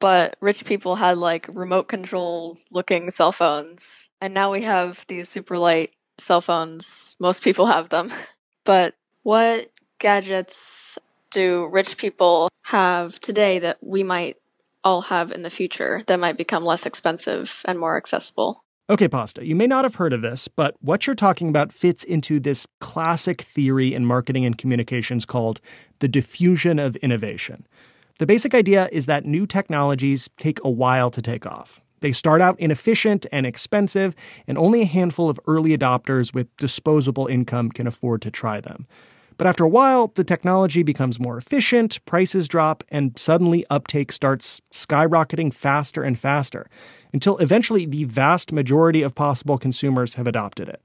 but 0.00 0.36
rich 0.40 0.64
people 0.64 0.96
had 0.96 1.18
like 1.18 1.48
remote 1.54 1.88
control 1.88 2.58
looking 2.70 3.10
cell 3.10 3.32
phones. 3.32 4.08
And 4.20 4.34
now 4.34 4.52
we 4.52 4.62
have 4.62 5.04
these 5.08 5.28
super 5.28 5.58
light 5.58 5.92
cell 6.18 6.40
phones. 6.40 7.16
Most 7.20 7.42
people 7.42 7.66
have 7.66 7.88
them. 7.90 8.12
But 8.64 8.94
what 9.24 9.70
gadgets 9.98 10.98
do 11.30 11.66
rich 11.66 11.98
people 11.98 12.48
have 12.64 13.20
today 13.20 13.58
that 13.58 13.76
we 13.82 14.02
might 14.02 14.38
all 14.82 15.02
have 15.02 15.32
in 15.32 15.42
the 15.42 15.50
future 15.50 16.02
that 16.06 16.18
might 16.18 16.38
become 16.38 16.64
less 16.64 16.86
expensive 16.86 17.62
and 17.66 17.78
more 17.78 17.98
accessible? 17.98 18.63
Okay, 18.90 19.08
Pasta, 19.08 19.46
you 19.46 19.56
may 19.56 19.66
not 19.66 19.86
have 19.86 19.94
heard 19.94 20.12
of 20.12 20.20
this, 20.20 20.46
but 20.46 20.74
what 20.82 21.06
you're 21.06 21.16
talking 21.16 21.48
about 21.48 21.72
fits 21.72 22.04
into 22.04 22.38
this 22.38 22.66
classic 22.82 23.40
theory 23.40 23.94
in 23.94 24.04
marketing 24.04 24.44
and 24.44 24.58
communications 24.58 25.24
called 25.24 25.62
the 26.00 26.08
diffusion 26.08 26.78
of 26.78 26.94
innovation. 26.96 27.66
The 28.18 28.26
basic 28.26 28.54
idea 28.54 28.90
is 28.92 29.06
that 29.06 29.24
new 29.24 29.46
technologies 29.46 30.28
take 30.36 30.62
a 30.62 30.68
while 30.68 31.10
to 31.12 31.22
take 31.22 31.46
off. 31.46 31.80
They 32.00 32.12
start 32.12 32.42
out 32.42 32.60
inefficient 32.60 33.24
and 33.32 33.46
expensive, 33.46 34.14
and 34.46 34.58
only 34.58 34.82
a 34.82 34.86
handful 34.86 35.30
of 35.30 35.40
early 35.46 35.74
adopters 35.74 36.34
with 36.34 36.54
disposable 36.58 37.26
income 37.26 37.70
can 37.70 37.86
afford 37.86 38.20
to 38.20 38.30
try 38.30 38.60
them. 38.60 38.86
But 39.38 39.46
after 39.46 39.64
a 39.64 39.68
while, 39.68 40.08
the 40.08 40.24
technology 40.24 40.82
becomes 40.82 41.18
more 41.18 41.38
efficient, 41.38 42.04
prices 42.04 42.48
drop, 42.48 42.84
and 42.90 43.18
suddenly 43.18 43.64
uptake 43.70 44.12
starts 44.12 44.60
skyrocketing 44.86 45.52
faster 45.52 46.02
and 46.02 46.18
faster 46.18 46.68
until 47.12 47.38
eventually 47.38 47.86
the 47.86 48.04
vast 48.04 48.52
majority 48.52 49.02
of 49.02 49.14
possible 49.14 49.58
consumers 49.58 50.14
have 50.14 50.26
adopted 50.26 50.68
it. 50.68 50.84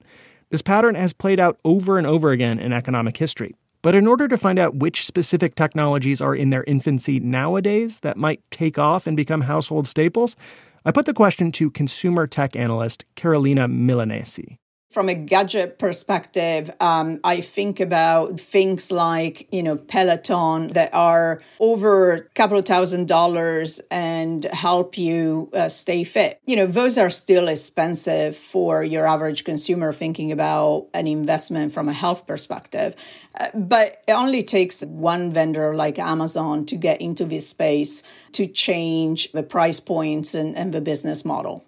This 0.50 0.62
pattern 0.62 0.96
has 0.96 1.14
played 1.14 1.40
out 1.40 1.60
over 1.64 1.98
and 1.98 2.08
over 2.08 2.32
again 2.32 2.60
in 2.60 2.74
economic 2.74 3.18
history. 3.18 3.56
But 3.82 3.96
in 3.96 4.08
order 4.08 4.28
to 4.28 4.38
find 4.38 4.60
out 4.60 4.76
which 4.76 5.06
specific 5.06 5.56
technologies 5.56 6.22
are 6.22 6.36
in 6.36 6.50
their 6.50 6.66
infancy 6.66 7.20
nowadays 7.20 8.02
that 8.02 8.18
might 8.18 8.42
take 8.52 8.78
off 8.78 9.08
and 9.08 9.16
become 9.16 9.42
household 9.42 9.88
staples, 9.88 10.36
I 10.84 10.92
put 10.92 11.06
the 11.06 11.14
question 11.14 11.52
to 11.54 11.72
consumer 11.72 12.28
tech 12.28 12.56
analyst 12.56 13.06
Carolina 13.16 13.68
Milanesi. 13.68 14.58
From 14.90 15.08
a 15.08 15.14
gadget 15.14 15.78
perspective, 15.78 16.72
um, 16.80 17.20
I 17.24 17.42
think 17.42 17.80
about 17.80 18.40
things 18.40 18.92
like, 18.92 19.48
you 19.52 19.62
know, 19.62 19.76
Peloton 19.76 20.70
that 20.70 20.92
are 20.96 21.44
over 21.60 22.14
a 22.14 22.22
couple 22.30 22.58
of 22.58 22.66
thousand 22.66 23.08
dollars 23.08 23.80
and 23.92 24.44
help 24.46 24.98
you 24.98 25.52
uh, 25.54 25.70
stay 25.70 26.04
fit. 26.04 26.42
You 26.48 26.56
know, 26.56 26.66
those 26.66 26.98
are 26.98 27.12
still 27.12 27.50
expensive 27.50 28.36
for 28.36 28.84
your 28.84 29.06
average 29.06 29.44
consumer 29.44 29.94
thinking 29.94 30.32
about 30.32 30.88
an 30.96 31.06
investment 31.06 31.72
from 31.72 31.88
a 31.88 31.94
health 31.94 32.26
perspective. 32.26 32.96
Uh, 33.40 33.50
but 33.54 34.02
it 34.08 34.14
only 34.14 34.42
takes 34.42 34.82
one 34.82 35.32
vendor 35.32 35.76
like 35.76 36.00
Amazon 36.00 36.66
to 36.66 36.76
get 36.76 37.00
into 37.00 37.26
this 37.26 37.48
space 37.48 38.02
to 38.32 38.48
change 38.48 39.32
the 39.34 39.44
price 39.44 39.80
points 39.80 40.34
and, 40.34 40.58
and 40.58 40.74
the 40.74 40.82
business 40.82 41.24
model 41.24 41.64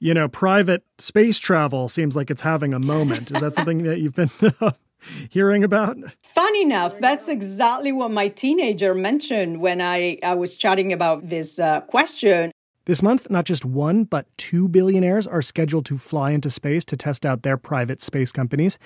you 0.00 0.14
know, 0.14 0.28
private 0.28 0.82
space 0.98 1.38
travel 1.38 1.88
seems 1.88 2.16
like 2.16 2.30
it's 2.30 2.40
having 2.40 2.74
a 2.74 2.78
moment. 2.80 3.30
Is 3.30 3.40
that 3.40 3.54
something 3.54 3.84
that 3.84 4.00
you've 4.00 4.14
been 4.14 4.30
hearing 5.30 5.62
about? 5.62 5.98
Fun 6.22 6.56
enough, 6.56 6.98
that's 6.98 7.28
exactly 7.28 7.92
what 7.92 8.10
my 8.10 8.28
teenager 8.28 8.94
mentioned 8.94 9.60
when 9.60 9.80
I, 9.80 10.18
I 10.24 10.34
was 10.34 10.56
chatting 10.56 10.92
about 10.92 11.28
this 11.28 11.58
uh, 11.58 11.82
question. 11.82 12.50
This 12.86 13.02
month, 13.02 13.30
not 13.30 13.44
just 13.44 13.64
one, 13.64 14.04
but 14.04 14.26
two 14.38 14.66
billionaires 14.66 15.26
are 15.26 15.42
scheduled 15.42 15.84
to 15.86 15.98
fly 15.98 16.30
into 16.30 16.48
space 16.48 16.84
to 16.86 16.96
test 16.96 17.26
out 17.26 17.42
their 17.42 17.58
private 17.58 18.00
space 18.00 18.32
companies. 18.32 18.78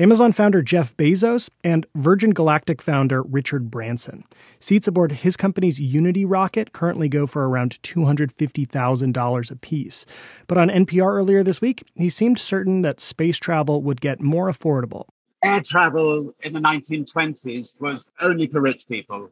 Amazon 0.00 0.32
founder 0.32 0.62
Jeff 0.62 0.96
Bezos 0.96 1.50
and 1.62 1.86
Virgin 1.94 2.30
Galactic 2.30 2.80
founder 2.80 3.22
Richard 3.22 3.70
Branson. 3.70 4.24
Seats 4.58 4.88
aboard 4.88 5.12
his 5.12 5.36
company's 5.36 5.78
Unity 5.78 6.24
rocket 6.24 6.72
currently 6.72 7.06
go 7.06 7.26
for 7.26 7.46
around 7.46 7.72
$250,000 7.82 9.50
apiece. 9.50 10.06
But 10.46 10.56
on 10.56 10.68
NPR 10.70 11.16
earlier 11.16 11.42
this 11.42 11.60
week, 11.60 11.84
he 11.96 12.08
seemed 12.08 12.38
certain 12.38 12.80
that 12.80 12.98
space 12.98 13.36
travel 13.36 13.82
would 13.82 14.00
get 14.00 14.22
more 14.22 14.50
affordable. 14.50 15.04
Air 15.44 15.60
travel 15.60 16.32
in 16.42 16.54
the 16.54 16.60
1920s 16.60 17.82
was 17.82 18.10
only 18.22 18.46
for 18.46 18.62
rich 18.62 18.88
people. 18.88 19.28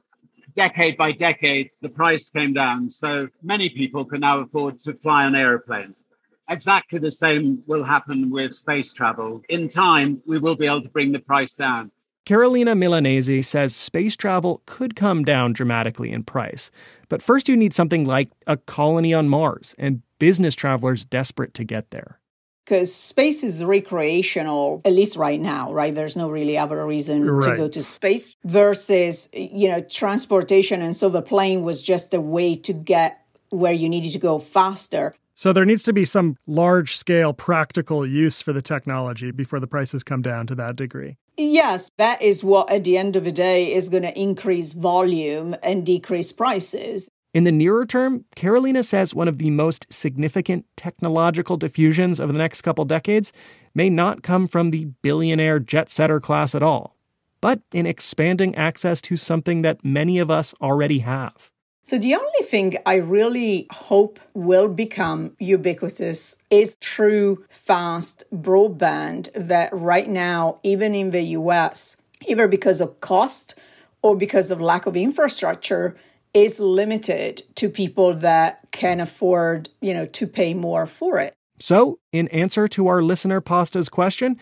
Decade 0.52 0.98
by 0.98 1.12
decade, 1.12 1.70
the 1.80 1.88
price 1.88 2.28
came 2.28 2.52
down, 2.52 2.90
so 2.90 3.28
many 3.42 3.70
people 3.70 4.04
can 4.04 4.20
now 4.20 4.40
afford 4.40 4.76
to 4.80 4.92
fly 4.92 5.24
on 5.24 5.34
airplanes. 5.34 6.04
Exactly 6.48 6.98
the 6.98 7.12
same 7.12 7.62
will 7.66 7.84
happen 7.84 8.30
with 8.30 8.54
space 8.54 8.92
travel. 8.92 9.42
In 9.48 9.68
time, 9.68 10.22
we 10.26 10.38
will 10.38 10.56
be 10.56 10.66
able 10.66 10.82
to 10.82 10.88
bring 10.88 11.12
the 11.12 11.18
price 11.18 11.56
down. 11.56 11.90
Carolina 12.24 12.74
Milanesi 12.74 13.42
says 13.42 13.74
space 13.74 14.14
travel 14.14 14.62
could 14.66 14.94
come 14.94 15.24
down 15.24 15.54
dramatically 15.54 16.12
in 16.12 16.22
price. 16.22 16.70
But 17.08 17.22
first, 17.22 17.48
you 17.48 17.56
need 17.56 17.72
something 17.72 18.04
like 18.04 18.30
a 18.46 18.58
colony 18.58 19.14
on 19.14 19.30
Mars 19.30 19.74
and 19.78 20.02
business 20.18 20.54
travelers 20.54 21.06
desperate 21.06 21.54
to 21.54 21.64
get 21.64 21.90
there. 21.90 22.20
Because 22.66 22.94
space 22.94 23.42
is 23.42 23.64
recreational, 23.64 24.82
at 24.84 24.92
least 24.92 25.16
right 25.16 25.40
now, 25.40 25.72
right? 25.72 25.94
There's 25.94 26.18
no 26.18 26.28
really 26.28 26.58
other 26.58 26.84
reason 26.86 27.30
right. 27.30 27.52
to 27.52 27.56
go 27.56 27.66
to 27.66 27.82
space 27.82 28.36
versus, 28.44 29.30
you 29.32 29.68
know, 29.68 29.80
transportation. 29.80 30.82
And 30.82 30.94
so 30.94 31.08
the 31.08 31.22
plane 31.22 31.62
was 31.62 31.80
just 31.80 32.12
a 32.12 32.20
way 32.20 32.54
to 32.56 32.74
get 32.74 33.24
where 33.48 33.72
you 33.72 33.88
needed 33.88 34.12
to 34.12 34.18
go 34.18 34.38
faster. 34.38 35.14
So 35.38 35.52
there 35.52 35.64
needs 35.64 35.84
to 35.84 35.92
be 35.92 36.04
some 36.04 36.36
large 36.48 36.96
scale 36.96 37.32
practical 37.32 38.04
use 38.04 38.42
for 38.42 38.52
the 38.52 38.60
technology 38.60 39.30
before 39.30 39.60
the 39.60 39.68
prices 39.68 40.02
come 40.02 40.20
down 40.20 40.48
to 40.48 40.56
that 40.56 40.74
degree. 40.74 41.16
Yes, 41.36 41.92
that 41.96 42.20
is 42.20 42.42
what 42.42 42.68
at 42.72 42.82
the 42.82 42.98
end 42.98 43.14
of 43.14 43.22
the 43.22 43.30
day 43.30 43.72
is 43.72 43.88
going 43.88 44.02
to 44.02 44.18
increase 44.18 44.72
volume 44.72 45.54
and 45.62 45.86
decrease 45.86 46.32
prices. 46.32 47.08
In 47.32 47.44
the 47.44 47.52
nearer 47.52 47.86
term, 47.86 48.24
Carolina 48.34 48.82
says 48.82 49.14
one 49.14 49.28
of 49.28 49.38
the 49.38 49.52
most 49.52 49.86
significant 49.92 50.66
technological 50.76 51.56
diffusions 51.56 52.18
of 52.18 52.32
the 52.32 52.38
next 52.38 52.62
couple 52.62 52.84
decades 52.84 53.32
may 53.76 53.88
not 53.88 54.24
come 54.24 54.48
from 54.48 54.72
the 54.72 54.86
billionaire 55.02 55.60
jet 55.60 55.88
setter 55.88 56.18
class 56.18 56.56
at 56.56 56.64
all, 56.64 56.96
but 57.40 57.60
in 57.72 57.86
expanding 57.86 58.56
access 58.56 59.00
to 59.02 59.16
something 59.16 59.62
that 59.62 59.84
many 59.84 60.18
of 60.18 60.32
us 60.32 60.52
already 60.60 60.98
have. 60.98 61.52
So, 61.88 61.96
the 61.96 62.14
only 62.16 62.42
thing 62.42 62.76
I 62.84 62.96
really 62.96 63.66
hope 63.72 64.20
will 64.34 64.68
become 64.68 65.34
ubiquitous 65.38 66.36
is 66.50 66.76
true 66.82 67.46
fast 67.48 68.24
broadband 68.30 69.30
that 69.32 69.70
right 69.72 70.06
now, 70.06 70.58
even 70.62 70.94
in 70.94 71.12
the 71.12 71.22
US, 71.38 71.96
either 72.26 72.46
because 72.46 72.82
of 72.82 73.00
cost 73.00 73.54
or 74.02 74.14
because 74.14 74.50
of 74.50 74.60
lack 74.60 74.84
of 74.84 74.98
infrastructure, 74.98 75.96
is 76.34 76.60
limited 76.60 77.44
to 77.54 77.70
people 77.70 78.12
that 78.16 78.60
can 78.70 79.00
afford, 79.00 79.70
you 79.80 79.94
know, 79.94 80.04
to 80.04 80.26
pay 80.26 80.52
more 80.52 80.84
for 80.84 81.18
it. 81.18 81.32
So, 81.58 82.00
in 82.12 82.28
answer 82.28 82.68
to 82.68 82.88
our 82.88 83.02
listener 83.02 83.40
Pasta's 83.40 83.88
question, 83.88 84.36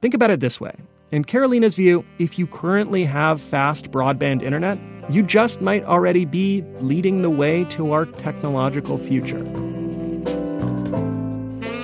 think 0.00 0.14
about 0.14 0.30
it 0.30 0.38
this 0.38 0.60
way. 0.60 0.76
In 1.12 1.24
Carolina's 1.24 1.74
view, 1.74 2.06
if 2.18 2.38
you 2.38 2.46
currently 2.46 3.04
have 3.04 3.38
fast 3.38 3.90
broadband 3.90 4.42
internet, 4.42 4.78
you 5.10 5.22
just 5.22 5.60
might 5.60 5.84
already 5.84 6.24
be 6.24 6.64
leading 6.80 7.20
the 7.20 7.28
way 7.28 7.64
to 7.64 7.92
our 7.92 8.06
technological 8.06 8.96
future. 8.96 9.44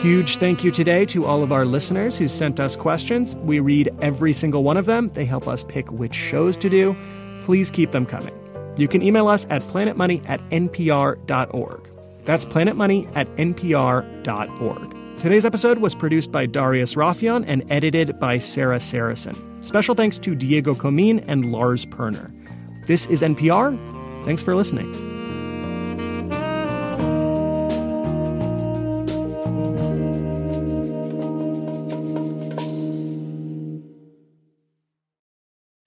Huge 0.01 0.39
thank 0.39 0.65
you 0.65 0.71
today 0.71 1.05
to 1.05 1.27
all 1.27 1.43
of 1.43 1.53
our 1.53 1.67
listeners 1.67 2.17
who 2.17 2.27
sent 2.27 2.59
us 2.59 2.75
questions. 2.75 3.37
We 3.37 3.61
read 3.61 3.91
every 4.01 4.33
single 4.33 4.63
one 4.65 4.79
of 4.79 4.87
them. 4.87 5.11
They 5.11 5.27
help 5.27 5.47
us 5.47 5.63
pick 5.63 5.93
which 5.93 6.15
shows 6.15 6.57
to 6.57 6.71
do. 6.71 6.97
Please 7.45 7.71
keep 7.71 7.91
them 7.91 8.07
coming. 8.07 8.35
You 8.79 8.89
can 8.89 9.03
email 9.03 9.29
us 9.29 9.47
at 9.51 9.61
planetmoney 9.63 10.27
at 10.27 10.41
npr.org. 10.49 11.91
That's 12.25 12.47
planetmoney 12.47 13.15
at 13.15 13.29
npr.org. 13.37 14.98
Today's 15.21 15.45
episode 15.45 15.79
was 15.79 15.97
produced 15.97 16.31
by 16.31 16.47
Darius 16.47 16.95
Rafieyan 16.95 17.45
and 17.49 17.65
edited 17.71 18.21
by 18.21 18.39
Sarah 18.39 18.79
Sarasohn. 18.79 19.37
Special 19.65 19.97
thanks 19.97 20.17
to 20.21 20.37
Diego 20.37 20.77
Comin 20.77 21.19
and 21.27 21.51
Lars 21.51 21.85
Perner. 21.85 22.31
This 22.87 23.07
is 23.07 23.23
NPR. 23.23 23.77
Thanks 24.25 24.45
for 24.45 24.55
listening. 24.55 24.87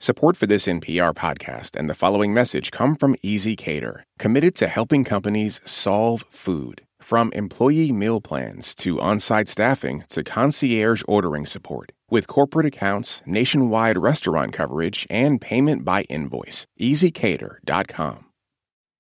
Support 0.02 0.36
for 0.36 0.46
this 0.46 0.68
NPR 0.68 1.14
podcast 1.14 1.80
and 1.80 1.90
the 1.90 1.96
following 1.96 2.34
message 2.34 2.72
come 2.72 2.98
from 2.98 3.16
ezCater, 3.24 4.02
committed 4.20 4.56
to 4.56 4.68
helping 4.68 5.06
companies 5.06 5.62
solve 5.64 6.24
food. 6.24 6.82
From 7.02 7.32
employee 7.34 7.92
meal 7.92 8.22
plans 8.22 8.74
to 8.76 9.00
on 9.02 9.20
site 9.20 9.50
staffing 9.50 10.04
to 10.10 10.24
concierge 10.24 11.04
ordering 11.08 11.46
support. 11.46 11.92
With 12.10 12.28
corporate 12.28 12.68
accounts, 12.68 13.22
nationwide 13.26 13.98
restaurant 13.98 14.54
coverage, 14.54 15.08
and 15.10 15.42
payment 15.42 15.84
by 15.84 16.04
invoice. 16.04 16.66
ezCater.com. 16.80 18.26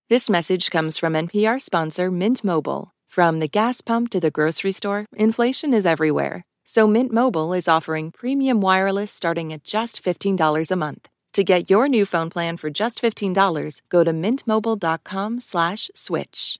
This 0.09 0.29
message 0.29 0.71
comes 0.71 0.97
from 0.97 1.13
NPR 1.13 1.61
sponsor 1.61 2.11
Mint 2.11 2.43
Mobile. 2.43 2.91
From 3.07 3.39
the 3.39 3.47
gas 3.47 3.81
pump 3.81 4.09
to 4.09 4.19
the 4.19 4.31
grocery 4.31 4.71
store, 4.73 5.05
inflation 5.15 5.73
is 5.73 5.85
everywhere. 5.85 6.43
So 6.65 6.87
Mint 6.87 7.11
Mobile 7.13 7.53
is 7.53 7.67
offering 7.67 8.11
premium 8.11 8.61
wireless 8.61 9.11
starting 9.11 9.53
at 9.53 9.63
just 9.63 10.03
$15 10.03 10.71
a 10.71 10.75
month. 10.75 11.07
To 11.33 11.43
get 11.45 11.69
your 11.69 11.87
new 11.87 12.05
phone 12.05 12.29
plan 12.29 12.57
for 12.57 12.69
just 12.69 13.01
$15, 13.01 13.81
go 13.89 14.03
to 14.03 14.11
mintmobile.com 14.11 15.39
slash 15.39 15.89
switch. 15.95 16.59